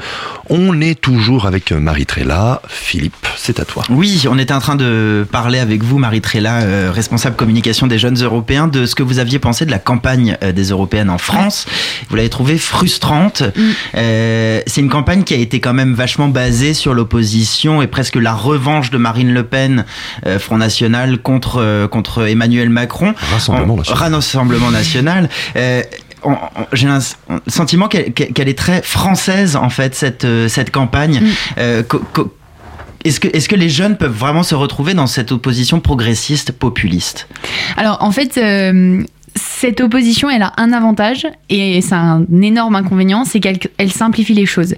[0.50, 2.62] On est toujours avec Marie Trella.
[2.68, 3.82] Philippe, c'est à toi.
[3.90, 7.98] Oui, on était en train de parler avec vous, Marie Trella, euh, responsable communication des
[7.98, 11.18] jeunes européens, de ce que vous aviez pensé de la campagne euh, des européennes en
[11.18, 11.66] France.
[12.08, 13.42] Vous l'avez trouvée frustrante.
[13.96, 18.14] Euh, c'est une campagne qui a été quand même vachement basée sur l'opposition et presque
[18.14, 19.84] la revanche de Marine Le Pen,
[20.26, 23.14] euh, Front National, contre, euh, contre Emmanuel Macron.
[23.32, 23.98] Rassemblement En- national.
[24.12, 25.30] Rassemblement national.
[25.56, 25.82] Euh,
[26.74, 26.98] j'ai un
[27.46, 31.22] sentiment qu'elle est très française en fait cette euh, cette campagne.
[31.56, 32.36] Euh, co- co-
[33.04, 37.28] est-ce que est-ce que les jeunes peuvent vraiment se retrouver dans cette opposition progressiste populiste?
[37.78, 39.02] Alors en fait, euh,
[39.34, 44.34] cette opposition, elle a un avantage et c'est un énorme inconvénient, c'est qu'elle elle simplifie
[44.34, 44.74] les choses.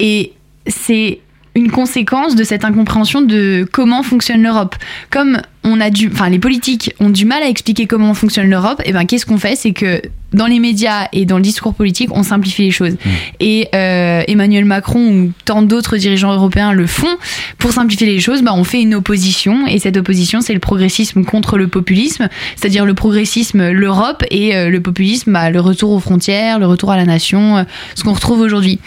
[0.00, 0.32] Et
[0.66, 1.20] c'est
[1.58, 4.76] une conséquence de cette incompréhension de comment fonctionne l'Europe.
[5.10, 8.80] Comme on a du, enfin les politiques ont du mal à expliquer comment fonctionne l'Europe,
[8.84, 10.02] et ben qu'est-ce qu'on fait, c'est que
[10.32, 12.96] dans les médias et dans le discours politique, on simplifie les choses.
[13.40, 17.16] Et euh, Emmanuel Macron ou tant d'autres dirigeants européens le font.
[17.56, 21.24] Pour simplifier les choses, bah, on fait une opposition, et cette opposition, c'est le progressisme
[21.24, 26.00] contre le populisme, c'est-à-dire le progressisme, l'Europe, et euh, le populisme, bah, le retour aux
[26.00, 27.62] frontières, le retour à la nation, euh,
[27.94, 28.80] ce qu'on retrouve aujourd'hui.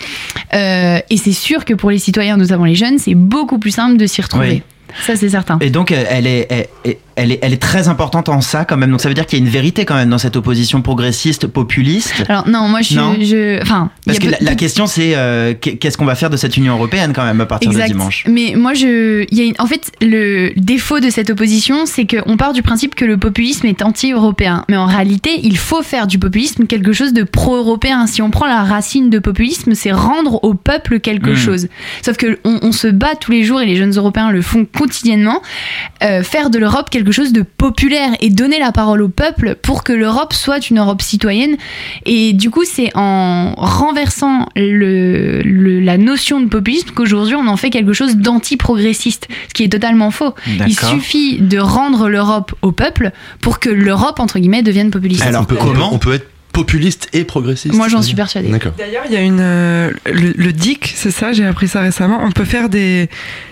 [0.53, 4.05] Et c'est sûr que pour les citoyens, notamment les jeunes, c'est beaucoup plus simple de
[4.05, 4.49] s'y retrouver.
[4.49, 4.61] Oui.
[5.05, 5.57] Ça, c'est certain.
[5.61, 8.77] Et donc elle- elle est elle, elle est elle est très importante en ça quand
[8.77, 8.91] même.
[8.91, 11.47] Donc ça veut dire qu'il y a une vérité quand même dans cette opposition progressiste
[11.47, 12.23] populiste.
[12.29, 13.15] Alors non, moi je, Non.
[13.19, 16.37] je enfin, Parce que la, la question c'est euh, qu'est- qu'est-ce qu'on va faire de
[16.37, 17.87] cette Union européenne quand même à partir Exact.
[17.87, 18.23] de dimanche.
[18.27, 22.37] Mais moi, je, y a une- en fait, le défaut de cette opposition, c'est qu'on
[22.37, 24.65] part du principe que le populisme est anti-européen.
[24.69, 28.07] Mais en réalité, il faut faire du populisme quelque chose de pro-européen.
[28.07, 31.35] Si on prend la racine de populisme, c'est rendre au peuple quelque Mm.
[31.35, 31.67] chose.
[32.03, 34.65] Sauf que on, on se bat tous les jours et les jeunes européens le font
[34.81, 35.41] quotidiennement.
[36.03, 39.83] euh, faire de l'Europe quelque chose de populaire et donner la parole au peuple pour
[39.83, 41.55] que l'Europe soit une Europe citoyenne.
[42.05, 47.57] Et du coup, c'est en renversant le, le- la notion de populisme qu'aujourd'hui on en
[47.57, 50.33] fait quelque chose d'anti-progressiste, ce qui est totalement faux.
[50.47, 55.23] Il suffit de rendre l'Europe au peuple pour que l'Europe, entre guillemets, devienne populiste.
[55.27, 58.49] on peut, on peut- on peut être populiste et progressiste Moi, j'en suis persuadée.
[58.49, 58.73] D'accord.
[58.77, 62.19] D'ailleurs, il y a une euh, le, le DIC, c'est ça, j'ai appris ça récemment.
[62.23, 63.09] On peut faire des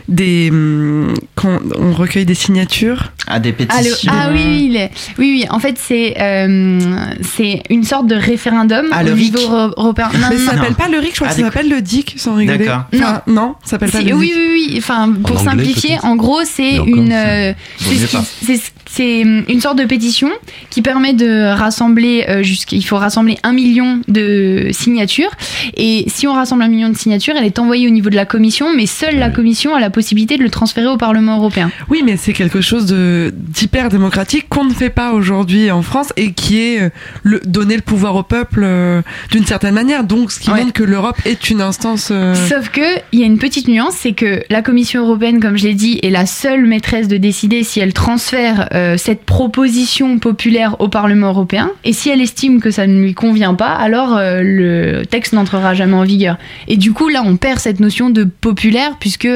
[0.10, 3.12] des hum, quand on recueille des signatures.
[3.28, 4.80] Ah des Ah, le- ah oui, oui,
[5.20, 6.80] oui, oui, en fait, c'est euh,
[7.22, 9.50] c'est une sorte de référendum Ah, au le niveau RIC.
[9.78, 10.10] européen.
[10.14, 10.58] Non, Mais non, ça non.
[10.62, 12.58] s'appelle pas le RIC, je crois Ah, que ça s'appelle le DIC, sans rigoler.
[12.66, 12.84] D'accord.
[12.94, 14.36] Enfin, non, ça s'appelle pas le oui, DIC.
[14.36, 14.76] oui, oui.
[14.80, 18.60] Enfin, pour simplifier, en gros, c'est une, euh, c'est
[18.92, 20.30] c'est une sorte de pétition
[20.72, 25.30] qui permet de rassembler euh, jusqu'à, il faut rassembler un million de signatures.
[25.78, 28.26] Et si on rassemble un million de signatures, elle est envoyée au niveau de la
[28.26, 29.99] commission, mais seule la commission a la possibilité
[30.38, 31.72] de le transférer au Parlement européen.
[31.90, 32.94] Oui, mais c'est quelque chose
[33.34, 36.90] d'hyper démocratique qu'on ne fait pas aujourd'hui en France et qui est euh,
[37.24, 40.04] le, donner le pouvoir au peuple euh, d'une certaine manière.
[40.04, 42.10] Donc, ce qui montre que l'Europe est une instance.
[42.12, 42.82] euh, Sauf que
[43.12, 46.00] il y a une petite nuance, c'est que la Commission européenne, comme je l'ai dit,
[46.04, 51.30] est la seule maîtresse de décider si elle transfère euh, cette proposition populaire au Parlement
[51.30, 51.72] européen.
[51.84, 55.96] Et si elle estime que ça ne lui convient pas, alors le texte n'entrera jamais
[55.96, 56.38] en vigueur.
[56.68, 59.28] Et du coup, là, on perd cette notion de populaire puisque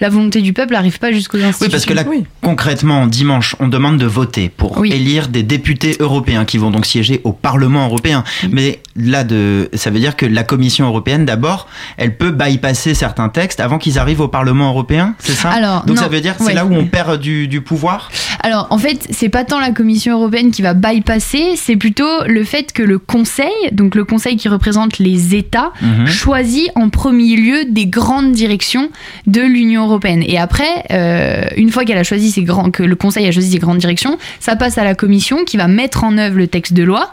[0.00, 1.66] la volonté du peuple n'arrive pas jusqu'aux institutions.
[1.66, 2.04] Oui, parce que là,
[2.42, 7.20] concrètement, dimanche, on demande de voter pour élire des députés européens qui vont donc siéger
[7.24, 8.24] au Parlement européen.
[8.50, 13.28] Mais là, de, ça veut dire que la Commission européenne, d'abord, elle peut bypasser certains
[13.28, 15.50] textes avant qu'ils arrivent au Parlement européen, c'est ça?
[15.50, 16.02] Alors, Donc non.
[16.02, 16.54] ça veut dire, c'est Ouais.
[16.54, 18.10] là où on perd du, du pouvoir?
[18.42, 22.42] Alors, en fait, c'est pas tant la Commission européenne qui va bypasser, c'est plutôt le
[22.44, 26.06] fait que le Conseil, donc le Conseil qui représente les États, Mhm.
[26.06, 28.90] choisit en premier lieu des grandes directions
[29.26, 29.99] de l'Union européenne.
[30.04, 33.50] Et après, euh, une fois qu'elle a choisi ces grands, que le Conseil a choisi
[33.50, 36.72] des grandes directions, ça passe à la Commission qui va mettre en œuvre le texte
[36.72, 37.12] de loi.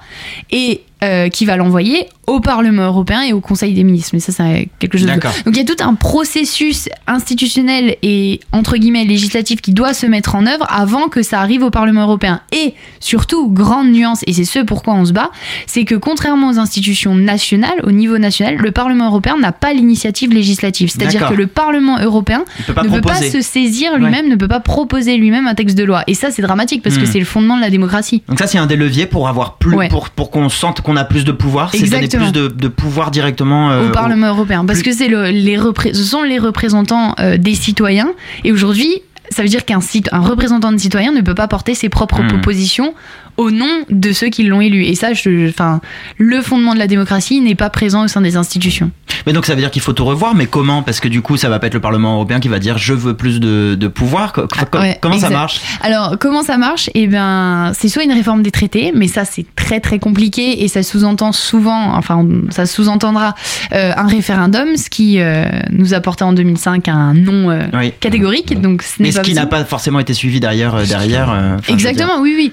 [0.52, 4.12] Et euh, qui va l'envoyer au Parlement européen et au Conseil des ministres.
[4.14, 5.08] Mais ça, c'est quelque chose.
[5.08, 5.14] De...
[5.14, 10.06] Donc il y a tout un processus institutionnel et entre guillemets législatif qui doit se
[10.06, 12.42] mettre en œuvre avant que ça arrive au Parlement européen.
[12.52, 15.32] Et surtout, grande nuance, et c'est ce pourquoi on se bat,
[15.68, 20.32] c'est que contrairement aux institutions nationales, au niveau national, le Parlement européen n'a pas l'initiative
[20.34, 20.90] législative.
[20.90, 24.60] C'est-à-dire que le Parlement européen peut ne peut pas se saisir lui-même, ne peut pas
[24.60, 26.04] proposer lui-même un texte de loi.
[26.08, 27.12] Et ça, c'est dramatique parce que Hmm.
[27.12, 28.24] c'est le fondement de la démocratie.
[28.28, 29.88] Donc ça c'est un des leviers pour avoir plus Ouais.
[29.90, 33.12] pour pour qu'on sente qu'on a plus de pouvoir, c'est donner plus de, de pouvoir
[33.12, 34.66] directement euh, au Parlement européen.
[34.66, 38.10] Parce que c'est le- les repré- ce sont les représentants euh, des citoyens.
[38.44, 39.80] Et aujourd'hui ça veut dire qu'un
[40.14, 42.28] un représentant de citoyen ne peut pas porter ses propres Hmm.
[42.30, 42.94] propositions
[43.38, 45.80] au nom de ceux qui l'ont élu et ça je- enfin
[46.18, 48.92] le fondement de la démocratie n'est pas présent au sein des institutions
[49.26, 50.84] Mais donc ça veut dire qu'il faut tout revoir, mais comment?
[50.84, 52.94] Parce que du coup, ça va pas être le Parlement européen qui va dire je
[52.94, 54.34] veux plus de, de pouvoir.
[54.74, 55.60] Ouais, comment ça marche?
[55.82, 56.90] Alors, comment ça marche?
[56.94, 60.68] Eh bien, c'est soit une réforme des traités, mais ça, c'est très très compliqué et
[60.68, 63.36] ça sous-entend souvent, enfin, ça sous-entendra
[63.74, 67.94] euh, un référendum, ce qui euh, nous apportait en 2005 un non euh, Oui.
[68.00, 68.60] catégorique.
[68.62, 70.76] Donc, ce n'est Mais ce pas qui n'a pas forcément été suivi derrière.
[70.86, 72.52] derrière Exactement, oui, oui.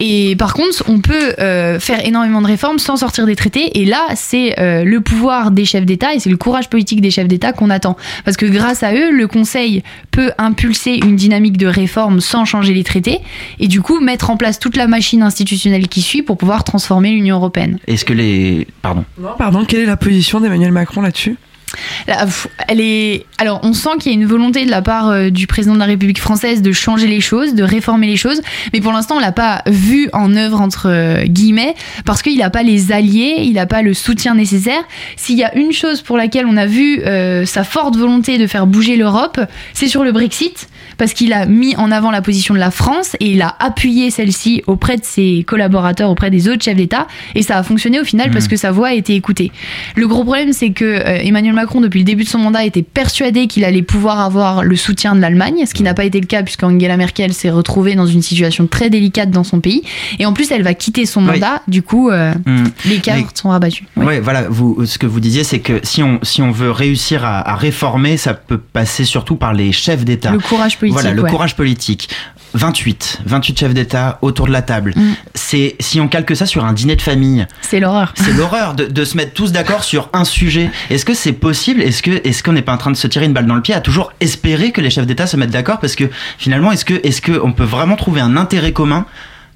[0.00, 3.78] Et par contre, on peut euh, faire énormément de réformes sans sortir des traités.
[3.78, 7.10] Et là, c'est euh, le pouvoir des chefs d'État et c'est le courage politique des
[7.10, 7.96] chefs d'État qu'on attend.
[8.24, 12.74] Parce que grâce à eux, le Conseil peut impulser une dynamique de réforme sans changer
[12.74, 13.20] les traités
[13.60, 17.10] et du coup mettre en place toute la machine institutionnelle qui suit pour pouvoir transformer
[17.10, 17.78] l'Union européenne.
[17.86, 19.04] Est-ce que les pardon
[19.38, 21.36] Pardon, quelle est la position d'Emmanuel Macron là-dessus?
[22.68, 23.26] Elle est.
[23.38, 25.78] Alors, on sent qu'il y a une volonté de la part euh, du président de
[25.78, 28.40] la République française de changer les choses, de réformer les choses,
[28.72, 32.50] mais pour l'instant, on l'a pas vu en œuvre entre euh, guillemets parce qu'il n'a
[32.50, 34.82] pas les alliés, il n'a pas le soutien nécessaire.
[35.16, 38.46] S'il y a une chose pour laquelle on a vu euh, sa forte volonté de
[38.46, 39.40] faire bouger l'Europe,
[39.74, 40.68] c'est sur le Brexit.
[40.98, 44.10] Parce qu'il a mis en avant la position de la France et il a appuyé
[44.10, 48.04] celle-ci auprès de ses collaborateurs, auprès des autres chefs d'État, et ça a fonctionné au
[48.04, 48.50] final parce Mhm.
[48.50, 49.52] que sa voix a été écoutée.
[49.94, 52.82] Le gros problème, c'est que euh, Emmanuel Macron, depuis le début de son mandat, était
[52.82, 56.26] persuadé qu'il allait pouvoir avoir le soutien de l'Allemagne, ce qui n'a pas été le
[56.26, 59.82] cas puisqu'Angela Merkel s'est retrouvée dans une situation très délicate dans son pays.
[60.18, 61.32] Et en plus, elle va quitter son Oui.
[61.40, 62.64] mandat, du coup, euh, Hmm.
[62.84, 63.84] les cartes sont rabattues.
[63.96, 64.42] Ouais, voilà.
[64.48, 67.56] Vous, ce que vous disiez, c'est que si on si on veut réussir à, à
[67.56, 70.30] réformer, ça peut passer surtout par les chefs d'État.
[70.30, 71.30] Le courage politique, Voilà, le ouais.
[71.30, 72.08] courage politique.
[72.54, 74.94] 28, 28 chefs d'État autour de la table.
[74.96, 75.12] Mm.
[75.34, 77.46] C'est si on calque ça sur un dîner de famille.
[77.60, 78.14] C'est l'horreur.
[78.16, 80.70] C'est l'horreur de, de se mettre tous d'accord sur un sujet.
[80.88, 83.32] Est-ce que c'est Est-ce que est-ce qu'on n'est pas en train de se tirer une
[83.32, 85.94] balle dans le pied à toujours espérer que les chefs d'État se mettent d'accord Parce
[85.94, 86.04] que
[86.38, 86.84] finalement, est-ce
[87.20, 89.06] que on peut vraiment trouver un intérêt commun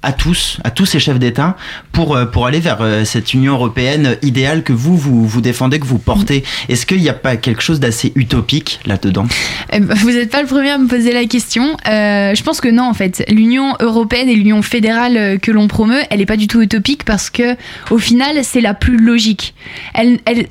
[0.03, 1.55] à tous, à tous ces chefs d'État,
[1.91, 5.79] pour, euh, pour aller vers euh, cette Union européenne idéale que vous, vous, vous défendez,
[5.79, 6.43] que vous portez.
[6.69, 9.27] Est-ce qu'il n'y a pas quelque chose d'assez utopique là-dedans
[9.71, 11.77] Eh ben, Vous n'êtes pas le premier à me poser la question.
[11.87, 13.23] Euh, je pense que non, en fait.
[13.29, 17.29] L'Union européenne et l'Union fédérale que l'on promeut, elle n'est pas du tout utopique parce
[17.29, 17.55] que,
[17.91, 19.53] au final, c'est la plus logique.
[19.93, 20.47] Elle, elle.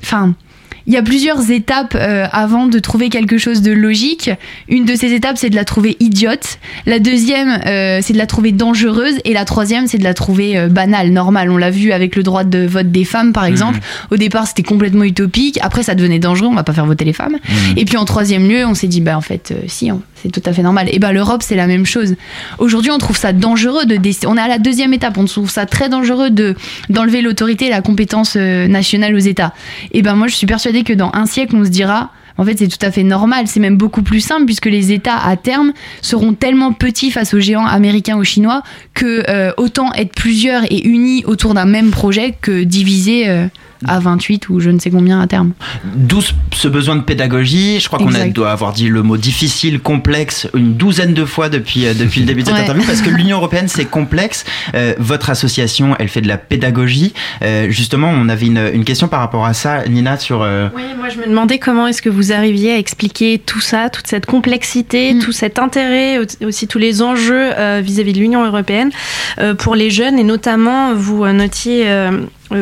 [0.87, 4.29] Il y a plusieurs étapes euh, avant de trouver quelque chose de logique.
[4.67, 6.57] Une de ces étapes, c'est de la trouver idiote.
[6.85, 9.15] La deuxième, euh, c'est de la trouver dangereuse.
[9.25, 11.51] Et la troisième, c'est de la trouver euh, banale, normale.
[11.51, 13.79] On l'a vu avec le droit de vote des femmes, par exemple.
[14.11, 15.59] Au départ, c'était complètement utopique.
[15.61, 16.47] Après, ça devenait dangereux.
[16.47, 17.37] On va pas faire voter les femmes.
[17.77, 20.41] Et puis en troisième lieu, on s'est dit, bah en fait, si, on- c'est tout
[20.45, 20.87] à fait normal.
[20.91, 22.15] Et ben l'Europe, c'est la même chose.
[22.59, 23.97] Aujourd'hui, on trouve ça dangereux de.
[24.27, 25.17] On est à la deuxième étape.
[25.17, 26.55] On trouve ça très dangereux de
[26.89, 29.53] d'enlever l'autorité et la compétence euh, nationale aux États.
[29.91, 32.11] Et ben moi, je suis persuadée que dans un siècle, on se dira.
[32.37, 33.47] En fait, c'est tout à fait normal.
[33.47, 37.39] C'est même beaucoup plus simple puisque les États, à terme, seront tellement petits face aux
[37.39, 38.63] géants américains ou chinois
[38.93, 43.47] que euh, autant être plusieurs et unis autour d'un même projet que diviser euh,
[43.87, 45.51] à 28 ou je ne sais combien à terme.
[45.95, 47.79] D'où ce- besoin de pédagogie.
[47.79, 51.85] Je crois qu'on doit avoir dit le mot difficile, complexe une douzaine de fois depuis,
[51.85, 52.61] euh, depuis le début de cette Ouais.
[52.61, 54.45] interview parce que l'Union européenne c'est complexe.
[54.75, 57.13] Euh, votre association elle fait de la pédagogie.
[57.41, 60.41] Euh, justement, on avait une, une question par rapport à ça, Nina, sur.
[60.43, 63.89] euh, Oui, moi je me demandais comment est-ce que vous arriviez à expliquer tout ça,
[63.89, 68.45] toute cette complexité, tout cet intérêt, au- aussi tous les enjeux euh, vis-à-vis de l'Union
[68.45, 68.91] européenne
[69.39, 71.83] euh, pour les jeunes et notamment vous notiez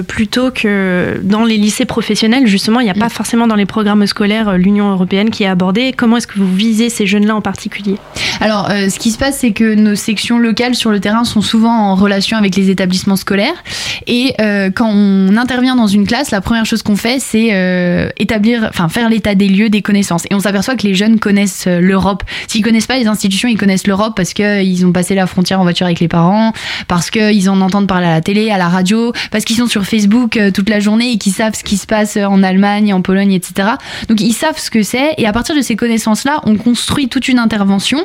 [0.08, 4.06] plutôt que dans les lycées professionnels, justement, il n'y a pas forcément dans les programmes
[4.08, 5.94] scolaires euh, l'Union européenne qui est abordée.
[5.96, 7.96] Comment est-ce que vous visez ces jeunes-là en particulier?
[8.42, 11.42] Alors, euh, ce qui se passe, c'est que nos sections locales sur le terrain sont
[11.42, 13.64] souvent en relation avec les établissements scolaires.
[14.08, 18.10] Et euh, quand on intervient dans une classe, la première chose qu'on fait, c'est euh,
[18.18, 20.26] établir, enfin faire l'état des lieux, des connaissances.
[20.30, 22.24] Et on s'aperçoit que les jeunes connaissent euh, l'Europe.
[22.48, 25.64] S'ils connaissent pas les institutions, ils connaissent l'Europe parce qu'ils ont passé la frontière en
[25.64, 26.54] voiture avec les parents,
[26.88, 29.79] parce qu'ils en entendent parler à la télé, à la radio, parce qu'ils sont sur
[29.80, 32.94] sur Facebook euh, toute la journée et qui savent ce qui se passe en Allemagne,
[32.94, 33.70] en Pologne, etc.
[34.10, 37.28] Donc ils savent ce que c'est et à partir de ces connaissances-là, on construit toute
[37.28, 38.00] une intervention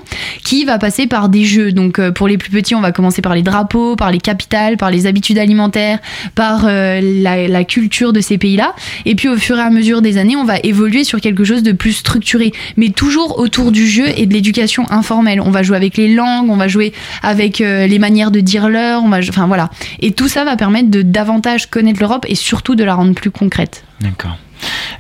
[0.45, 1.73] qui va passer par des jeux.
[1.73, 4.77] Donc euh, pour les plus petits, on va commencer par les drapeaux, par les capitales,
[4.77, 5.99] par les habitudes alimentaires,
[6.35, 8.75] par euh, la, culture de ces pays-là.
[9.07, 11.63] Et puis au fur et à mesure des années, on va évoluer sur quelque chose
[11.63, 15.41] de plus structuré, mais toujours autour du jeu et de l'éducation informelle.
[15.41, 18.69] On va jouer avec les langues, on va jouer avec euh, les manières de dire
[18.69, 19.71] l'heure, enfin voilà.
[20.01, 23.31] Et tout ça va permettre de davantage connaître l'Europe et surtout de la rendre plus
[23.31, 23.85] concrète.
[24.01, 24.37] D'accord.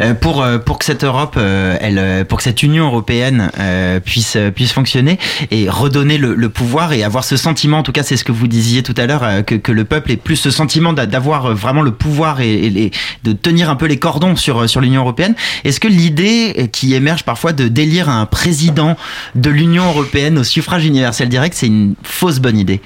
[0.00, 3.50] Euh, pour euh, pour que cette Europe, euh, elle, pour que cette Union européenne
[4.04, 5.18] puisse puisse fonctionner
[5.50, 8.46] et redonner le, pouvoir et avoir ce sentiment, en tout cas c'est ce que vous
[8.46, 11.90] disiez tout à l'heure, que, le peuple ait plus ce sentiment d'a- d'avoir vraiment le
[11.90, 12.90] pouvoir et,
[13.24, 15.34] de tenir un peu les cordons sur sur l'Union européenne.
[15.64, 18.96] Est-ce que l'idée qui émerge parfois de d'élire un président
[19.34, 22.80] de l'Union européenne au suffrage universel direct, c'est une fausse bonne idée?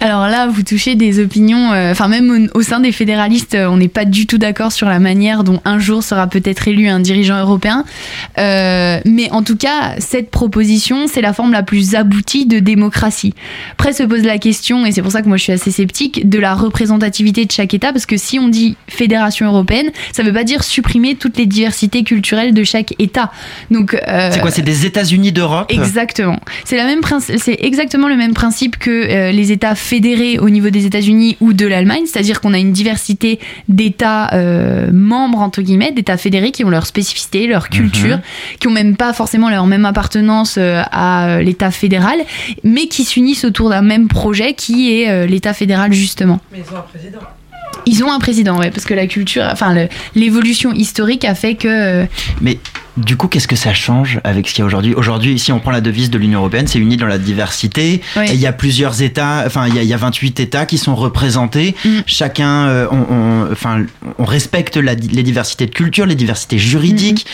[0.00, 4.04] Alors là, vous touchez des opinions, enfin même au, sein des fédéralistes, on n'est pas
[4.04, 7.84] du tout d'accord sur la manière dont un jour sera peut-être élu un dirigeant européen.
[8.38, 13.34] Euh, mais en tout cas, cette proposition, c'est la forme la plus aboutie de démocratie.
[13.72, 16.28] Après se pose la question, et c'est pour ça que moi je suis assez sceptique,
[16.28, 20.32] de la représentativité de chaque État, parce que si on dit fédération européenne, ça veut
[20.32, 23.30] pas dire supprimer toutes les diversités culturelles de chaque État.
[23.70, 25.70] Donc euh, C'est quoi C'est des États-Unis d'Europe?
[25.70, 26.40] Exactement.
[26.64, 30.70] C'est la même c'est exactement le même principe que euh, les États fédérés au niveau
[30.70, 33.38] des États-Unis ou de l'Allemagne, c'est-à-dire qu'on a une diversité
[33.68, 34.30] d'États
[34.92, 38.22] membres entre guillemets, d'États fédérés qui ont leur spécificité, leur culture, Mhm.
[38.60, 42.18] qui ont même pas forcément leur même appartenance euh, à euh, l'État fédéral,
[42.64, 46.40] mais qui s'unissent autour d'un même projet qui est euh, l'État fédéral justement.
[46.52, 47.18] Mais ils ont un président.
[47.84, 49.74] Ils ont un président, ouais, parce que la culture, enfin
[50.14, 52.06] l'évolution historique a fait que
[52.40, 52.58] Mais
[52.96, 54.94] du coup, qu'est-ce que ça change avec ce qu'il y a aujourd'hui?
[54.94, 58.02] Aujourd'hui, si on prend la devise de l'Union européenne, c'est uni dans la diversité.
[58.16, 58.24] Oui.
[58.28, 60.66] Et il y a plusieurs États, enfin, il y a, il y a 28 États
[60.66, 61.74] qui sont représentés.
[61.84, 61.88] Mm.
[62.06, 63.84] Chacun, euh, on, on- enfin,
[64.18, 67.26] on respecte la- les diversités de culture, les diversités juridiques.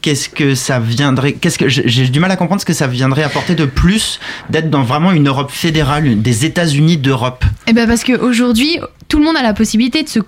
[0.00, 3.22] Qu'est-ce que ça viendrait Qu'est-ce que j'ai du mal à comprendre ce que ça viendrait
[3.22, 4.18] apporter de plus
[4.50, 7.44] d'être dans vraiment une Europe fédérale, des États-Unis d'Europe.
[7.68, 10.18] Eh ben parce qu'aujourd'hui, tout le monde a la possibilité de se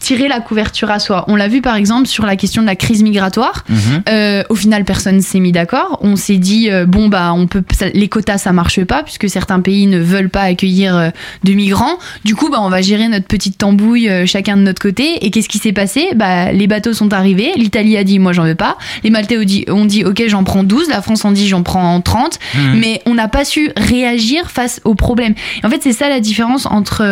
[0.00, 1.24] tirer la couverture à soi.
[1.28, 3.64] On l'a vu par exemple sur la question de la crise migratoire.
[3.68, 3.78] Mhm.
[4.08, 5.98] Euh, au final, personne s'est mis d'accord.
[6.00, 9.28] On s'est dit euh, bon bah on peut ça- les quotas ça marche pas puisque
[9.28, 11.10] certains pays ne veulent pas accueillir euh,
[11.44, 11.98] de migrants.
[12.24, 15.24] Du coup bah on va gérer notre petite tambouille chacun de notre côté.
[15.24, 16.08] Et qu'est-ce qui s'est passé?
[16.16, 17.52] Bah les bateaux sont arrivés.
[17.56, 18.78] L'Italie a dit moi j'en veux pas.
[19.04, 20.88] Les Maltais ont dit, ont dit ok j'en prends 12.
[20.88, 22.38] La France ont dit j'en prends 30.
[22.54, 22.78] Mhm.
[22.80, 25.34] Mais on n'a pas su réagir face aux problèmes.
[25.62, 27.02] Et en fait c'est ça la différence entre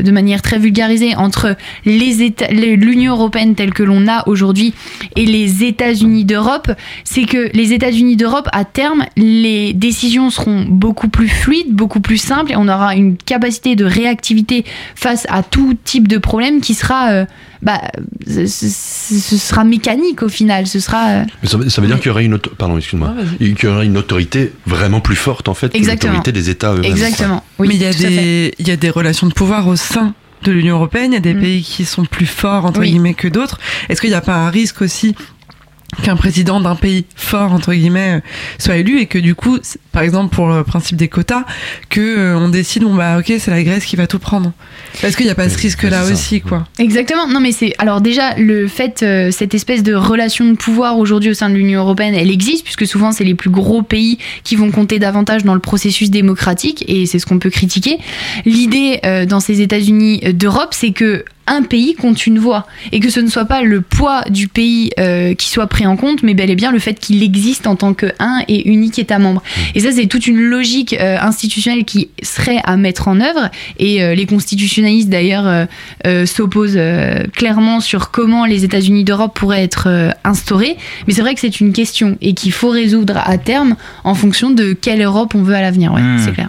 [0.00, 4.74] de manière très vulgarisée entre les États l'Union européenne telle que l'on a aujourd'hui
[5.16, 6.70] et les États-Unis d'Europe,
[7.04, 12.18] c'est que les États-Unis d'Europe, à terme, les décisions seront beaucoup plus fluides, beaucoup plus
[12.18, 14.64] simples, et on aura une capacité de réactivité
[14.94, 17.24] face à tout type de problème qui sera, euh,
[17.62, 17.80] bah,
[18.26, 18.66] ce, ce-
[19.18, 20.66] ce sera mécanique au final.
[20.66, 21.08] Ce sera.
[21.08, 23.56] euh, Mais ça, veut- ça veut dire qu'il y aurait une auto- pardon, excuse-moi, qu'il
[23.62, 26.12] y aurait une autorité vraiment plus forte en fait que Exactement.
[26.14, 26.90] l'autorité des États eux-mêmes.
[26.90, 27.42] Exactement.
[27.58, 30.14] Oui, Mais il y, a des, il y a des relations de pouvoir au sein
[30.42, 31.12] de l'Union européenne.
[31.12, 32.82] Il y a des pays qui sont plus forts, entre Mm.
[32.82, 32.90] Oui.
[32.90, 33.58] guillemets, que d'autres.
[33.88, 35.14] Est-ce qu'il n'y a pas un risque aussi
[36.02, 38.20] qu'un président d'un pays fort entre guillemets euh,
[38.58, 39.58] soit élu et que du coup
[39.92, 41.44] par exemple pour le principe des quotas
[41.88, 44.52] que euh, on décide bon bah ok c'est la Grèce qui va tout prendre
[45.00, 47.26] parce qu'il n'y a pas ce risque là aussi quoi Exactement.
[47.26, 51.30] Non, mais c'est alors déjà le fait euh, cette espèce de relation de pouvoir aujourd'hui
[51.30, 54.56] au sein de l'Union européenne, elle existe puisque souvent c'est les plus gros pays qui
[54.56, 57.98] vont compter davantage dans le processus démocratique et c'est ce qu'on peut critiquer.
[58.44, 63.10] L'idée euh, dans ces États-Unis d'Europe, c'est que un pays compte une voix et que
[63.10, 66.34] ce ne soit pas le poids du pays euh, qui soit pris en compte, mais
[66.34, 69.42] bel et bien le fait qu'il existe en tant que un et unique État membre.
[69.74, 73.50] Et ça, c'est toute une logique euh, institutionnelle qui serait à mettre en œuvre.
[73.78, 75.66] Et euh, les constitutionnalistes, d'ailleurs,
[76.26, 76.78] s'opposent
[77.32, 80.76] clairement sur comment les États-Unis d'Europe pourraient être instaurés.
[81.06, 84.50] Mais c'est vrai que c'est une question et qu'il faut résoudre à terme en fonction
[84.50, 85.92] de quelle Europe on veut à l'avenir.
[85.92, 86.18] Ouais, Hmm.
[86.24, 86.48] c'est clair.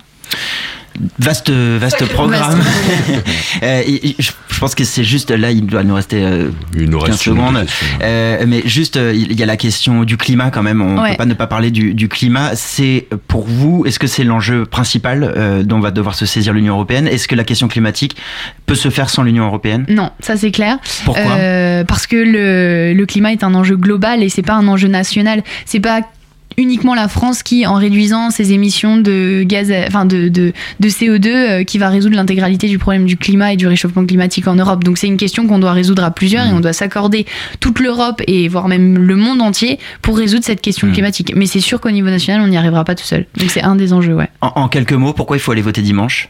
[1.20, 2.60] Vaste, vaste programme.
[3.64, 6.90] Euh, et- je je pense que c'est juste là, il doit nous rester euh, Il
[6.90, 7.66] nous 15 reste une secondes.
[8.02, 10.82] Euh, mais juste, euh, il y a la question du climat quand même.
[10.82, 11.12] On Ouais.
[11.12, 12.56] peut pas ne pas parler du, du climat.
[12.56, 16.74] C'est pour vous, est-ce que c'est l'enjeu principal euh, dont va devoir se saisir l'Union
[16.74, 17.08] européenne?
[17.08, 18.16] Est-ce que la question climatique
[18.66, 19.86] peut se faire sans l'Union européenne?
[19.90, 20.80] Non, ça c'est clair.
[21.06, 21.24] Pourquoi?
[21.34, 24.88] Euh, Parce que le, le climat est un enjeu global et c'est pas un enjeu
[24.88, 25.44] national.
[25.66, 26.02] C'est pas
[26.60, 30.90] uniquement la France qui, en réduisant ses émissions de gaz, à- enfin de, de, de
[30.90, 34.56] CO2, euh, qui va résoudre l'intégralité du problème du climat et du réchauffement climatique en
[34.56, 34.84] Europe.
[34.84, 37.28] Donc c'est une question qu'on doit résoudre à plusieurs et on doit s'accorder
[37.60, 41.34] toute l'Europe et voire même le monde entier pour résoudre cette question climatique.
[41.36, 43.26] Mais c'est sûr qu'au niveau national, on n'y arrivera pas tout seul.
[43.38, 44.30] Donc c'est un des enjeux, ouais.
[44.42, 46.30] en, en quelques mots, pourquoi il faut aller voter dimanche?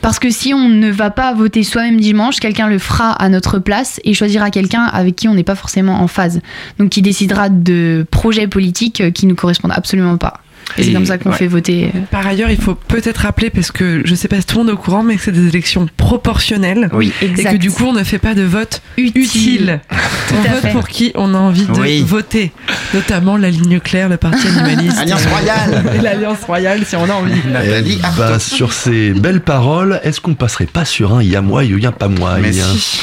[0.00, 3.58] Parce que si on ne va pas voter soi-même dimanche, quelqu'un le fera à notre
[3.58, 6.40] place et choisira quelqu'un avec qui on n'est pas forcément en phase.
[6.78, 10.40] Donc qui décidera de projets politiques euh, qui nous correspondent absolument pas.
[10.78, 11.36] Et c'est Et- comme ça qu'on ouais.
[11.36, 11.90] fait voter.
[11.94, 14.64] euh, Par ailleurs, il faut peut-être rappeler, parce que je sais pas si tout le
[14.64, 16.88] monde est au courant, mais que c'est des élections proportionnelles.
[16.92, 17.52] Oui, Et exact.
[17.52, 19.80] que du coup, on ne fait pas de vote utile.
[20.32, 20.70] On vote fait.
[20.70, 22.04] pour qui on a envie de Oui.
[22.06, 22.52] voter.
[22.94, 24.98] Notamment la ligne claire, le parti animaliste.
[24.98, 25.82] Alliance royale.
[25.94, 27.32] Et l'Alliance royale, si on a envie.
[27.44, 31.90] Eh bah, sur ces belles paroles, est-ce qu'on passerait pas sur un Yamouai ou y'a
[31.90, 33.00] pas moi si.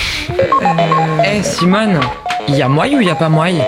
[1.25, 1.99] Eh Simone,
[2.47, 3.63] il y a moyen ou il y a pas moyen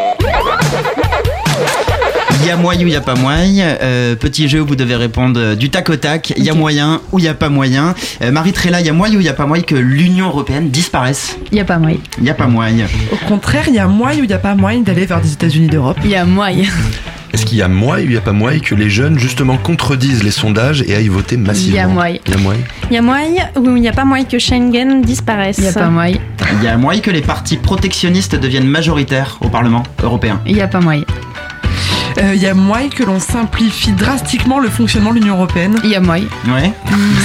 [2.42, 3.76] Il y a moyen ou il n'y a pas moyen.
[3.82, 6.34] Euh, petit jeu où vous devez répondre euh, du tac au tac.
[6.38, 7.94] Il y a moyen ou il n'y a pas moyen.
[8.22, 10.28] Euh, Marie Trella, il y a moyen ou il n'y a pas moyen que l'Union
[10.28, 11.98] Européenne disparaisse Il n'y a pas moyen.
[12.18, 12.88] Il n'y a pas moyen.
[13.12, 15.34] Au contraire, il y a moyen ou il n'y a pas moyen d'aller vers des
[15.34, 15.98] États-Unis d'Europe.
[16.06, 16.66] Il y a moyen.
[17.34, 19.58] Est-ce qu'il y a moi ou il y a pas moi que les jeunes justement
[19.58, 22.20] contredisent les sondages et aillent voter massivement Il y a moyen.
[22.26, 22.62] Il y a moyen.
[22.90, 25.70] Il y a moyen ou il n'y a pas moyen que Schengen disparaisse Il n'y
[25.70, 26.18] a pas moyen.
[26.54, 30.42] Il y a moyen que les partis protectionnistes deviennent majoritaires au Parlement européen.
[30.46, 31.04] Il n'y a pas moyen.
[32.22, 35.76] Euh, Il y a moyen que l'on simplifie drastiquement le fonctionnement de l'Union Européenne.
[35.84, 36.26] Il y a moyen.
[36.48, 36.72] Ouais.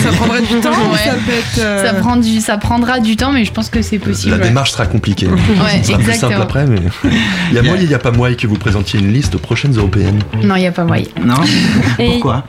[0.03, 0.99] Ça prendrait du temps ou Ouais.
[1.05, 1.59] ça peut être.
[1.59, 4.33] euh, Ça, prend du- ça prendra du temps, mais je pense que c'est possible.
[4.33, 4.45] La ouais.
[4.49, 5.27] démarche sera compliquée.
[5.27, 6.79] Ouais, Ce sera plus simple après, mais
[7.51, 9.39] il y a moyen, il y a pas moyen que vous présentiez une liste aux
[9.39, 10.21] prochaines européennes.
[10.43, 11.07] Non, il n'y a pas moyen.
[11.25, 11.35] Non?
[11.99, 12.45] Et- Pourquoi?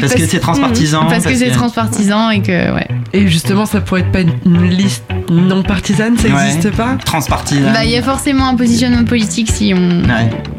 [0.00, 1.06] Parce que c'est transpartisan.
[1.06, 2.88] Parce que c'est transpartisan et que, ouais.
[3.12, 6.34] Et justement, ça pourrait être pas une, une liste non partisane, ça Ouais.
[6.44, 6.96] n'existe pas?
[7.04, 7.72] Transpartisan.
[7.72, 10.02] Bah, il y a forcément un positionnement politique si on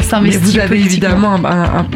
[0.04, 1.31] s'investit vous avez politiquement.
[1.36, 1.88] Évidemment un- un- un-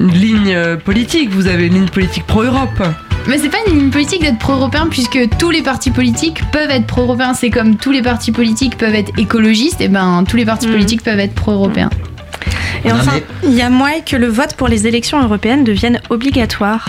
[0.00, 2.82] une ligne euh, politique, vous avez une ligne politique pro-Europe.
[3.28, 6.86] Mais c'est pas une ligne politique d'être pro-européen puisque tous les partis politiques peuvent être
[6.86, 7.34] pro-européens.
[7.34, 11.02] C'est comme tous les partis politiques peuvent être écologistes, et ben tous les partis politiques
[11.02, 11.90] peuvent être pro-européens.
[12.84, 13.12] Et enfin,
[13.44, 16.86] il y a moyen que le vote pour les élections européennes devienne obligatoire.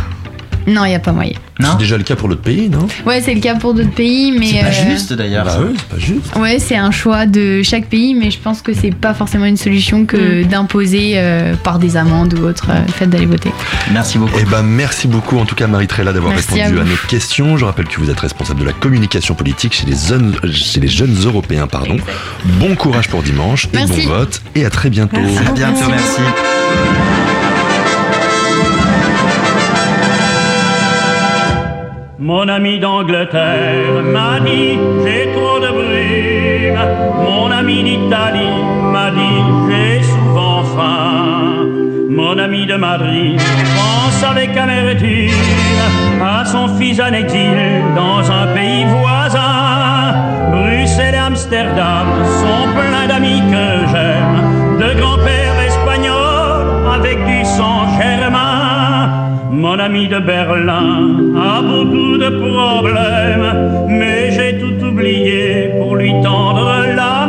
[0.67, 1.33] Non, il n'y a pas moyen.
[1.59, 2.87] C'est déjà le cas pour l'autre pays, non?
[3.05, 4.47] Ouais, c'est le cas pour d'autres pays, mais.
[4.47, 5.45] C'est pas euh, juste d'ailleurs.
[5.45, 6.35] Bah ouais, c'est pas juste.
[6.35, 9.57] Ouais, c'est un choix de chaque pays, mais je pense que c'est pas forcément une
[9.57, 13.51] solution que d'imposer euh, par des amendes ou autre euh, le fait d'aller voter.
[13.91, 14.37] Merci beaucoup.
[14.39, 17.57] Eh ben, merci beaucoup en tout cas Marie Trella d'avoir répondu à à, nos questions.
[17.57, 20.87] Je rappelle que vous êtes responsable de la communication politique chez les jeunes, chez les
[20.87, 21.67] jeunes européens.
[21.67, 21.97] Pardon.
[22.59, 24.07] Bon courage pour dimanche et Merci.
[24.07, 25.17] bon vote et à très bientôt.
[25.17, 26.21] À bientôt, merci.
[32.23, 36.79] Mon ami d'Angleterre m'a dit j'ai trop de brume.
[37.21, 38.63] Mon ami d'Italie
[38.93, 41.67] m'a dit j'ai souvent faim.
[42.09, 43.41] Mon ami de Madrid
[43.75, 45.33] pense avec amertume
[46.23, 50.15] à son fils en exil dans un pays voisin.
[50.53, 52.07] Bruxelles et Amsterdam
[52.41, 58.52] sont pleins d'amis que j'aime, de grands-pères espagnols avec du sang germain.
[59.63, 66.83] Mon ami de Berlin a beaucoup de problèmes, mais j'ai tout oublié pour lui tendre
[66.93, 67.22] la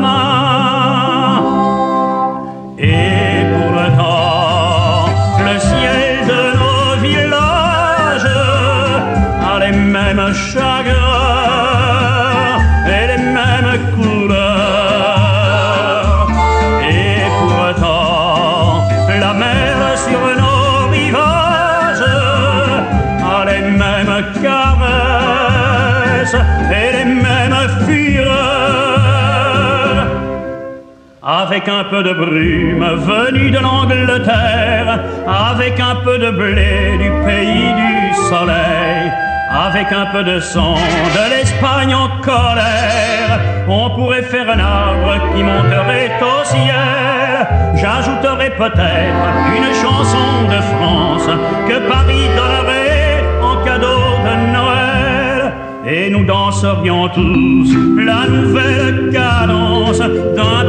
[31.55, 37.73] Avec un peu de brume venue de l'Angleterre, avec un peu de blé du pays
[37.73, 39.13] du soleil,
[39.53, 43.39] avec un peu de sang de l'Espagne en colère,
[43.69, 47.47] on pourrait faire un arbre qui monterait au ciel.
[47.77, 49.25] J'ajouterais peut-être
[49.57, 51.31] une chanson de France
[51.69, 55.53] que Paris donnerait en cadeau de Noël.
[55.87, 60.64] Et nous danserions tous la nouvelle cadence d'un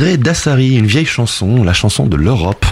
[0.00, 2.64] André Dassari, une vieille chanson, la chanson de l'Europe.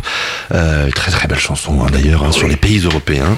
[0.54, 3.36] Euh, très très belle chanson hein, d'ailleurs hein, sur les pays européens.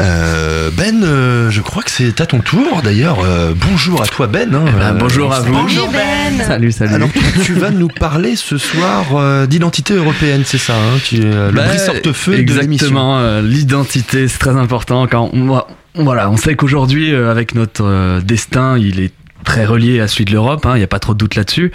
[0.00, 3.20] Euh, ben, euh, je crois que c'est à ton tour d'ailleurs.
[3.24, 4.54] Euh, bonjour à toi Ben.
[4.54, 4.64] hein.
[4.68, 5.50] Eh ben, bonjour à vous.
[5.54, 6.44] Bonjour Ben.
[6.44, 6.92] Salut, salut.
[6.94, 11.52] Alors tu, tu vas nous parler ce soir euh, d'identité européenne, c'est ça Tu le
[11.52, 12.64] Bah, brise-portefeuille de l'émission.
[12.88, 15.06] Exactement, euh, l'identité, c'est très important.
[15.10, 15.62] Quand on,
[15.94, 20.26] voilà, on sait qu'aujourd'hui, euh, avec notre euh, destin, il est très relié à celui
[20.26, 21.72] de l'Europe, hein, il n'y a pas trop de doute là-dessus.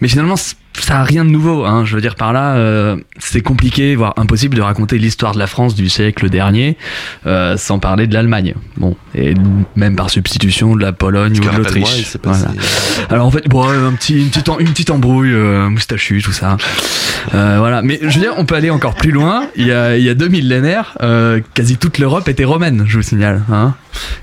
[0.00, 0.34] Mais finalement,
[0.80, 1.64] ça a rien de nouveau.
[1.64, 5.38] Hein, je veux dire par là, euh, c'est compliqué, voire impossible de raconter l'histoire de
[5.38, 6.76] la France du siècle dernier
[7.26, 8.54] euh, sans parler de l'Allemagne.
[8.76, 9.34] Bon, et
[9.74, 12.16] même par substitution de la Pologne ou de l'Autriche.
[13.10, 16.56] Alors en fait, bon, un petit, une, petite, une petite embrouille, euh, moustachu, tout ça.
[17.34, 17.82] Euh, voilà.
[17.82, 19.48] Mais je veux dire, on peut aller encore plus loin.
[19.56, 22.96] Il y a, il y a deux millénaires, euh, quasi toute l'Europe était romaine, je
[22.96, 23.42] vous signale.
[23.52, 23.74] Hein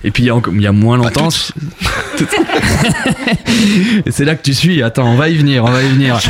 [0.03, 1.29] Et puis il y, a, il y a moins longtemps.
[4.09, 4.81] C'est là que tu suis.
[4.83, 6.19] Attends, on va y venir, on va y venir.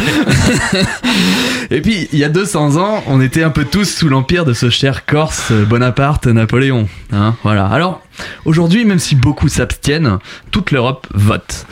[1.72, 4.54] Et puis, il y a 200 ans, on était un peu tous sous l'empire de
[4.54, 6.88] ce cher Corse, Bonaparte, Napoléon.
[7.12, 7.66] Hein, voilà.
[7.66, 8.02] Alors,
[8.46, 10.20] aujourd'hui, même si beaucoup s'abstiennent,
[10.52, 11.66] toute l'Europe vote.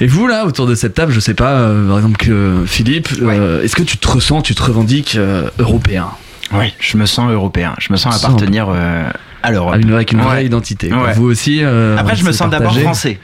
[0.00, 3.08] Et vous, là, autour de cette table, je sais pas, euh, par exemple, que Philippe,
[3.22, 6.08] euh, est-ce que tu te ressens, tu te revendiques euh, européen?
[6.52, 7.74] Oui, je me sens européen.
[7.78, 9.08] Je me sens appartenir euh,
[9.42, 9.74] à l'Europe.
[9.74, 10.46] Avec une vraie Ouais.
[10.46, 10.92] identité.
[10.92, 11.14] Ouais.
[11.14, 13.18] Vous aussi euh, Après, je me sens d'abord français.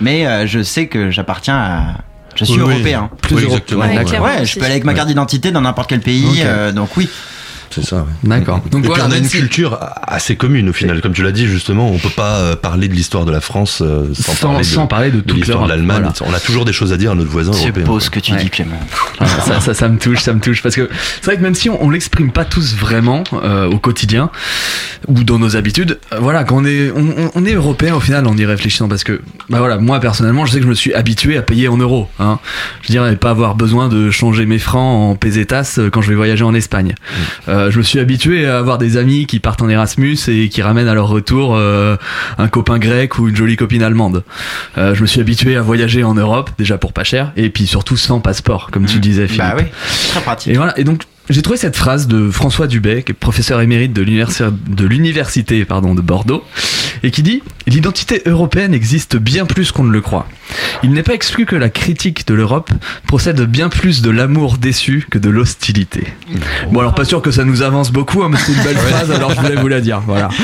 [0.00, 1.82] Mais euh, je sais que j'appartiens à.
[2.34, 2.72] Je suis Oui, oui.
[2.74, 3.10] européen.
[3.22, 4.04] Plus Oui, exactement, Ouais, ouais.
[4.04, 6.42] clairement, Ouais, je peux aller avec ma carte d'identité dans n'importe quel pays.
[6.44, 7.08] Euh, donc oui.
[7.76, 8.04] C'est ça, ouais.
[8.24, 8.62] D'accord.
[8.70, 11.00] Donc voilà, on a une si- culture assez commune au final.
[11.02, 13.82] Comme tu l'as dit justement, on peut pas euh, parler de l'histoire de la France
[13.84, 16.10] euh, sans, Sans- parler de, sans parler de toute l'histoire de l'Europe, l'Allemagne.
[16.16, 16.32] voilà.
[16.32, 17.84] On a toujours des choses à dire à notre voisin C'est européen.
[17.84, 18.42] beau ce que tu Ouais.
[18.42, 18.80] dis, Clément.
[19.20, 20.62] Ah, ça, ça, ça me touche, ça me touche.
[20.62, 20.88] Parce que
[21.20, 24.30] c'est vrai que même si on, on l'exprime pas tous vraiment euh, au quotidien
[25.08, 26.90] ou dans nos habitudes, euh, voilà, quand on est,
[27.34, 28.88] on, est européen au final en y réfléchissant.
[28.88, 29.20] Parce que,
[29.50, 32.08] bah voilà, moi personnellement, je sais que je me suis habitué à payer en euros.
[32.18, 32.38] Hein.
[32.82, 36.44] Je dirais pas avoir besoin de changer mes francs en pesetas quand je vais voyager
[36.44, 36.94] en Espagne.
[37.48, 40.62] Euh, je me suis habitué à avoir des amis qui partent en Erasmus et qui
[40.62, 41.96] ramènent à leur retour euh,
[42.38, 44.24] un copain grec ou une jolie copine allemande.
[44.78, 47.66] Euh, je me suis habitué à voyager en Europe, déjà pour pas cher, et puis
[47.66, 49.42] surtout sans passeport, comme tu disais, Philippe.
[49.42, 49.64] Bah oui,
[50.10, 50.52] très pratique.
[50.52, 50.78] Et voilà.
[50.78, 54.44] Et donc, j'ai trouvé cette phrase de François Dubé, qui est professeur émérite de l'université
[54.68, 56.44] de l'université pardon de Bordeaux,
[57.02, 60.28] et qui dit l'identité européenne existe bien plus qu'on ne le croit.
[60.82, 62.70] Il n'est pas exclu que la critique de l'Europe
[63.06, 66.04] procède bien plus de l'amour déçu que de l'hostilité.
[66.70, 69.10] Bon, alors pas sûr que ça nous avance beaucoup, hein, mais c'est une belle phrase,
[69.10, 70.00] alors je voulais vous la dire.
[70.06, 70.28] Voilà.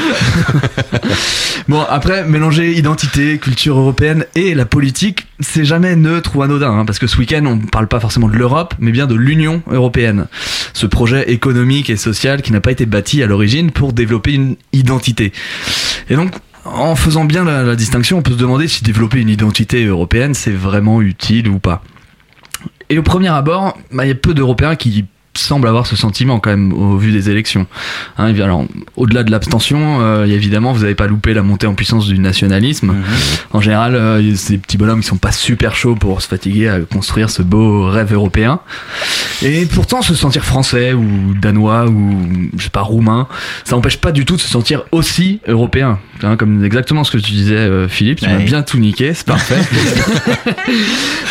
[1.68, 6.84] Bon, après, mélanger identité, culture européenne et la politique, c'est jamais neutre ou anodin, hein,
[6.84, 9.62] parce que ce week-end, on ne parle pas forcément de l'Europe, mais bien de l'Union
[9.70, 10.26] européenne.
[10.72, 14.56] Ce projet économique et social qui n'a pas été bâti à l'origine pour développer une
[14.72, 15.32] identité.
[16.10, 16.32] Et donc,
[16.64, 20.52] en faisant bien la, distinction, on peut se demander si développer une identité européenne, c'est
[20.52, 21.82] vraiment utile ou pas.
[22.88, 26.40] Et au premier abord, bah, il y a peu d'Européens qui semblent avoir ce sentiment
[26.40, 27.66] quand même au vu des élections.
[28.18, 28.66] Hein, alors,
[28.96, 32.94] au-delà de l'abstention, euh, évidemment, vous n'avez pas loupé la montée en puissance du nationalisme.
[33.52, 36.80] En général, euh, des petits bonhommes qui sont pas super chauds pour se fatiguer à
[36.80, 38.60] construire ce beau rêve européen.
[39.42, 43.26] Et pourtant, se sentir français ou danois ou je sais pas roumain,
[43.64, 45.98] ça n'empêche pas du tout de se sentir aussi européen.
[46.22, 49.26] Hein, comme exactement ce que tu disais, euh, Philippe, tu m'as bien tout niqué, c'est
[49.26, 49.60] parfait.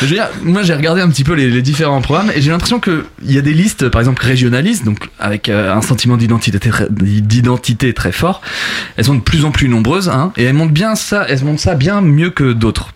[0.02, 2.52] Je veux dire, moi j'ai regardé un petit peu les, les différents programmes et j'ai
[2.52, 6.60] l'impression qu'il y a des listes, par exemple régionalistes, donc avec euh, un sentiment d'identité
[6.60, 8.42] très, d'identité très fort.
[8.98, 11.62] Elles sont de plus en plus nombreuses hein, et elles montrent bien ça, elles montrent
[11.62, 12.94] ça bien mieux que d'autres.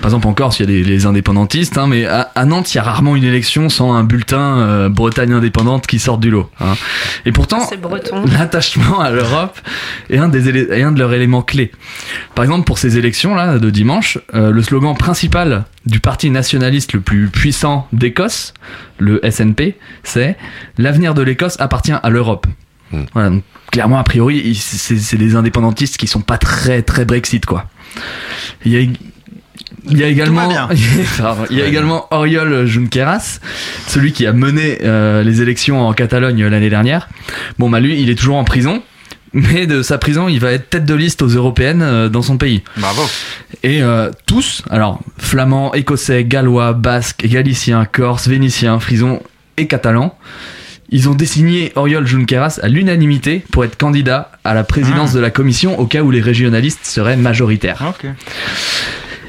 [0.00, 2.72] Par exemple en Corse, il y a les, les indépendantistes, hein, mais à, à Nantes,
[2.74, 6.30] il y a rarement une élection sans un bulletin euh, Bretagne indépendante qui sort du
[6.30, 6.50] lot.
[6.60, 6.74] hein.
[7.26, 7.58] Et pourtant,
[8.38, 9.58] l'attachement à l'Europe
[10.10, 11.72] est un, des est un de leurs éléments clés.
[12.34, 17.00] Par exemple, pour ces élections-là de dimanche, euh, le slogan principal du parti nationaliste le
[17.00, 18.54] plus puissant d'Écosse,
[18.98, 20.36] le SNP, c'est
[20.78, 22.46] L'avenir de l'Écosse appartient à l'Europe.
[23.12, 27.66] Voilà, donc, clairement, a priori, c'est des indépendantistes qui sont pas très très Brexit, quoi.
[28.64, 30.48] Il y a, il y a également,
[31.50, 33.40] il y a également Oriol Junqueras,
[33.86, 37.08] celui qui a mené euh, les élections en Catalogne l'année dernière.
[37.58, 38.82] Bon, bah lui, il est toujours en prison.
[39.34, 42.38] Mais de sa prison, il va être tête de liste aux européennes euh, dans son
[42.38, 42.62] pays.
[42.76, 43.02] Bravo.
[43.64, 49.20] Et euh, tous, alors flamands, écossais, gallois, basques, galiciens, corses, vénitiens, frisons
[49.56, 50.16] et catalans,
[50.90, 55.16] ils ont désigné Oriol Junqueras à l'unanimité pour être candidat à la présidence Ah.
[55.16, 57.82] de la commission au cas où les régionalistes seraient majoritaires.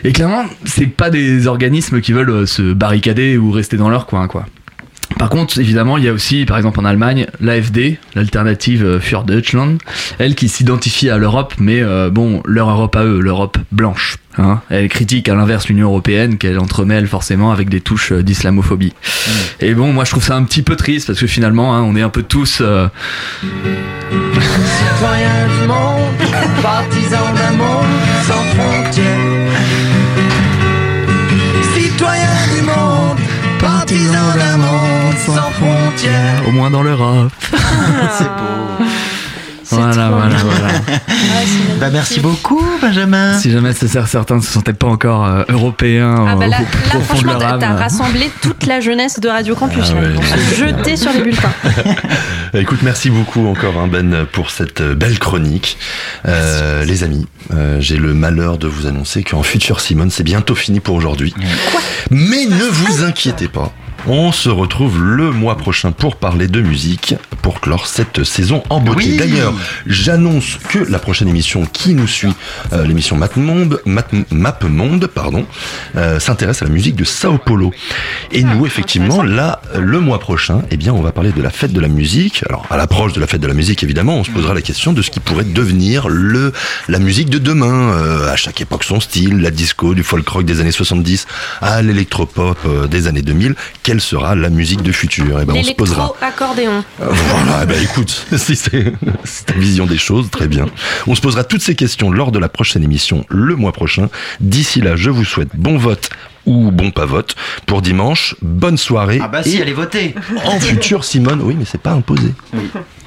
[0.04, 4.06] Et clairement, c'est pas des organismes qui veulent euh, se barricader ou rester dans leur
[4.06, 4.46] coin, quoi.
[5.18, 9.24] Par contre, évidemment, il y a aussi, par exemple en Allemagne, l'AFD, l'alternative euh, für
[9.24, 9.78] Deutschland,
[10.20, 14.18] elle qui s'identifie à l'Europe, mais euh, bon, leur Europe à eux, l'Europe blanche.
[14.38, 14.60] Hein.
[14.70, 18.94] Elle critique à l'inverse l'Union européenne, qu'elle entremêle forcément avec des touches euh, d'islamophobie.
[19.62, 21.96] Et bon, moi je trouve ça un petit peu triste parce que finalement, hein, on
[21.96, 22.60] est un peu tous.
[22.62, 22.88] euh,
[24.12, 27.86] Citoyens du monde, partisans d'un monde
[28.28, 29.15] sans frontières.
[35.26, 36.48] Sans frontières.
[36.48, 37.32] au moins dans l'Europe.
[38.18, 38.86] C'est beau.
[39.72, 40.74] Voilà, voilà, voilà.
[41.80, 43.38] Bah, merci beaucoup, Benjamin.
[43.38, 46.68] Si jamais certains ne se sentaient pas encore euh, européens Ah bah là, au, là,
[46.68, 47.60] au fond de franchement, leur t'as âme.
[47.60, 49.92] t'as rassemblé toute la jeunesse de Radio Campus.
[49.92, 50.56] Ah ouais.
[50.56, 51.52] Jeter sur les bulletins.
[52.54, 55.78] Écoute, merci beaucoup encore hein, Ben pour cette euh, belle chronique.
[56.26, 60.56] Euh, les amis, euh, j'ai le malheur de vous annoncer qu'en Future Simone, c'est bientôt
[60.56, 61.34] fini pour aujourd'hui.
[62.12, 63.74] Mais ne vous inquiétez pas.
[64.08, 68.80] On se retrouve le mois prochain pour parler de musique, pour clore cette saison en
[68.80, 69.08] beauté.
[69.10, 69.18] Oui.
[69.18, 69.54] D'ailleurs,
[69.88, 72.34] j'annonce que la prochaine émission qui nous suit,
[72.74, 75.48] euh, l'émission Map Monde, Map, Map Monde, pardon,
[75.96, 77.72] euh, s'intéresse à la musique de Sao Paulo.
[78.32, 81.74] Et nous, effectivement, là, le mois prochain, eh bien, on va parler de la fête
[81.74, 82.44] de la musique.
[82.48, 84.94] Alors, à l'approche de la fête de la musique, évidemment, on se posera la question
[84.94, 86.54] de ce qui pourrait devenir le
[86.88, 87.92] la musique de demain.
[87.94, 91.26] Euh, à chaque époque, son style, la disco, du folk rock des années 70
[91.62, 93.56] à l'électropop euh, des années 2000.
[93.82, 95.40] Quelle sera la musique du futur?
[95.42, 96.14] Eh ben, on se posera.
[96.22, 96.84] L'électro-accordéon.
[97.02, 98.94] Euh, Voilà, eh ben écoute, si c'est
[99.24, 100.66] c'est ta vision des choses, très bien.
[101.08, 104.10] On se posera toutes ces questions lors de la prochaine émission le mois prochain.
[104.40, 106.10] D'ici là, je vous souhaite bon vote
[106.46, 107.36] ou bon pas vote
[107.66, 108.36] pour dimanche.
[108.42, 109.20] Bonne soirée.
[109.22, 110.14] Ah bah si, et allez voter.
[110.46, 112.34] En futur, Simone, oui, mais c'est pas imposé.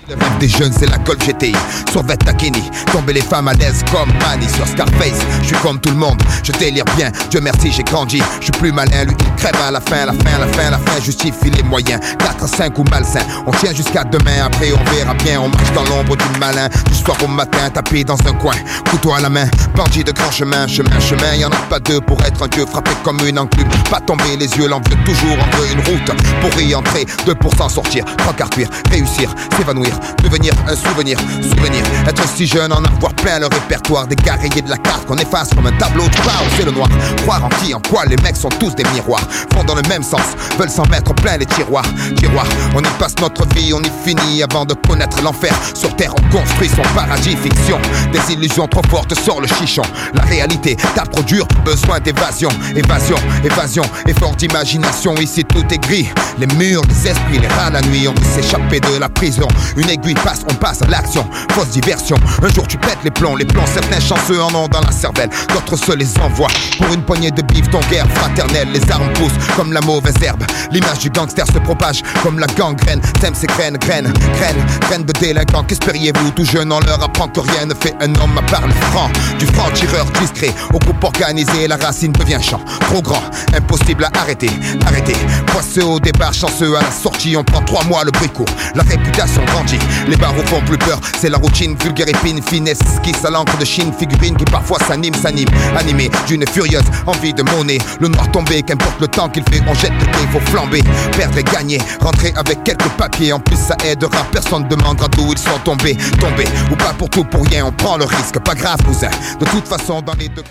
[0.09, 1.54] Le rêve des jeunes, c'est la Golf GTI.
[1.92, 5.20] Sur Takini, tomber les femmes à l'aise comme Manny sur Scarface.
[5.42, 7.11] Je suis comme tout le monde, je délire bien.
[7.30, 8.22] Dieu merci, j'ai grandi.
[8.38, 10.78] Je suis plus malin, lui il crève à la fin, la fin, la fin, la
[10.78, 11.00] fin.
[11.02, 12.00] Justifie les moyens.
[12.18, 13.20] 4, 5 ou malsain.
[13.46, 15.42] On tient jusqu'à demain, après on verra bien.
[15.42, 16.68] On marche dans l'ombre du malin.
[16.86, 18.54] Du soir au matin, tapé dans un coin.
[18.90, 21.34] Couteau à la main, bandit de grand chemin, chemin, chemin.
[21.34, 23.68] Y en a pas deux pour être un dieu frappé comme une enclume.
[23.90, 26.11] Pas tomber les yeux, l'envieux toujours en veut une route.
[26.40, 28.04] Pour y entrer, 2 pour s'en sortir.
[28.16, 31.82] Trois quarts cuire, réussir, s'évanouir, devenir un souvenir, souvenir.
[32.07, 34.07] Être si jeune, en avoir plein le répertoire.
[34.40, 36.88] Rayés de la carte qu'on efface comme un tableau de bord, c'est le noir.
[37.22, 39.26] Croire en qui, en quoi, les mecs sont tous des miroirs.
[39.55, 41.86] Vont dans le même sens, veulent s'en mettre plein les tiroirs.
[42.16, 45.55] Tiroirs, on y passe notre vie, on y finit avant de connaître l'enfer.
[45.74, 47.78] Sur terre, on construit son paradis, fiction.
[48.12, 49.82] Des illusions trop fortes sur le chichon.
[50.14, 52.51] La réalité tape trop dur, besoin d'évasion.
[52.76, 55.14] Évasion, évasion, effort d'imagination.
[55.16, 56.09] Ici tout est gris.
[56.38, 58.07] Les murs, les esprits, les rats la nuit.
[58.09, 59.49] On veut s'échapper de la prison.
[59.89, 61.26] Aiguille passe, on passe à l'action.
[61.53, 62.16] Fausse diversion.
[62.43, 63.66] Un jour tu pètes les plombs, les plombs.
[63.66, 65.30] Certains chanceux en ont dans la cervelle.
[65.53, 66.51] D'autres se les envoient.
[66.78, 68.68] Pour une poignée de bif, ton guerre fraternelle.
[68.72, 70.45] Les armes poussent comme la mauvaise herbe.
[70.70, 73.01] L'image du gangster se propage comme la gangrène.
[73.20, 75.64] T'aimes ces graines, graines, graines, graines de délinquants.
[75.64, 78.74] Qu'espériez-vous Tout jeune, on leur apprend que rien ne fait un homme à part le
[78.91, 79.11] franc.
[79.39, 82.61] Du franc tireur discret au groupe organisé, la racine devient champ.
[82.80, 83.22] Trop grand,
[83.55, 84.51] impossible à arrêter,
[84.86, 85.16] arrêter.
[85.47, 87.36] Poisseux au départ, chanceux à la sortie.
[87.36, 88.49] On prend trois mois le bruit court.
[88.74, 89.77] La réputation grandit.
[90.06, 91.00] Les barreaux font plus peur.
[91.18, 95.14] C'est la routine, vulgaire épine, finesse, esquisse à l'encre de Chine, figurine qui parfois s'anime,
[95.14, 95.48] s'anime.
[95.76, 97.78] Animé d'une furieuse envie de monnaie.
[98.00, 100.82] Le noir tombé, qu'importe le temps qu'il fait, on jette le dé, faut flamber.
[101.16, 103.32] Perdre et gagner, rentrer avec quelques papiers.
[103.32, 105.96] En plus, ça aidera, personne demandera d'où ils sont tombés.
[106.20, 108.38] Tombés ou pas pour tout, pour rien, on prend le risque.
[108.40, 109.10] Pas grave, cousin.
[109.40, 110.44] De toute façon, dans les deux.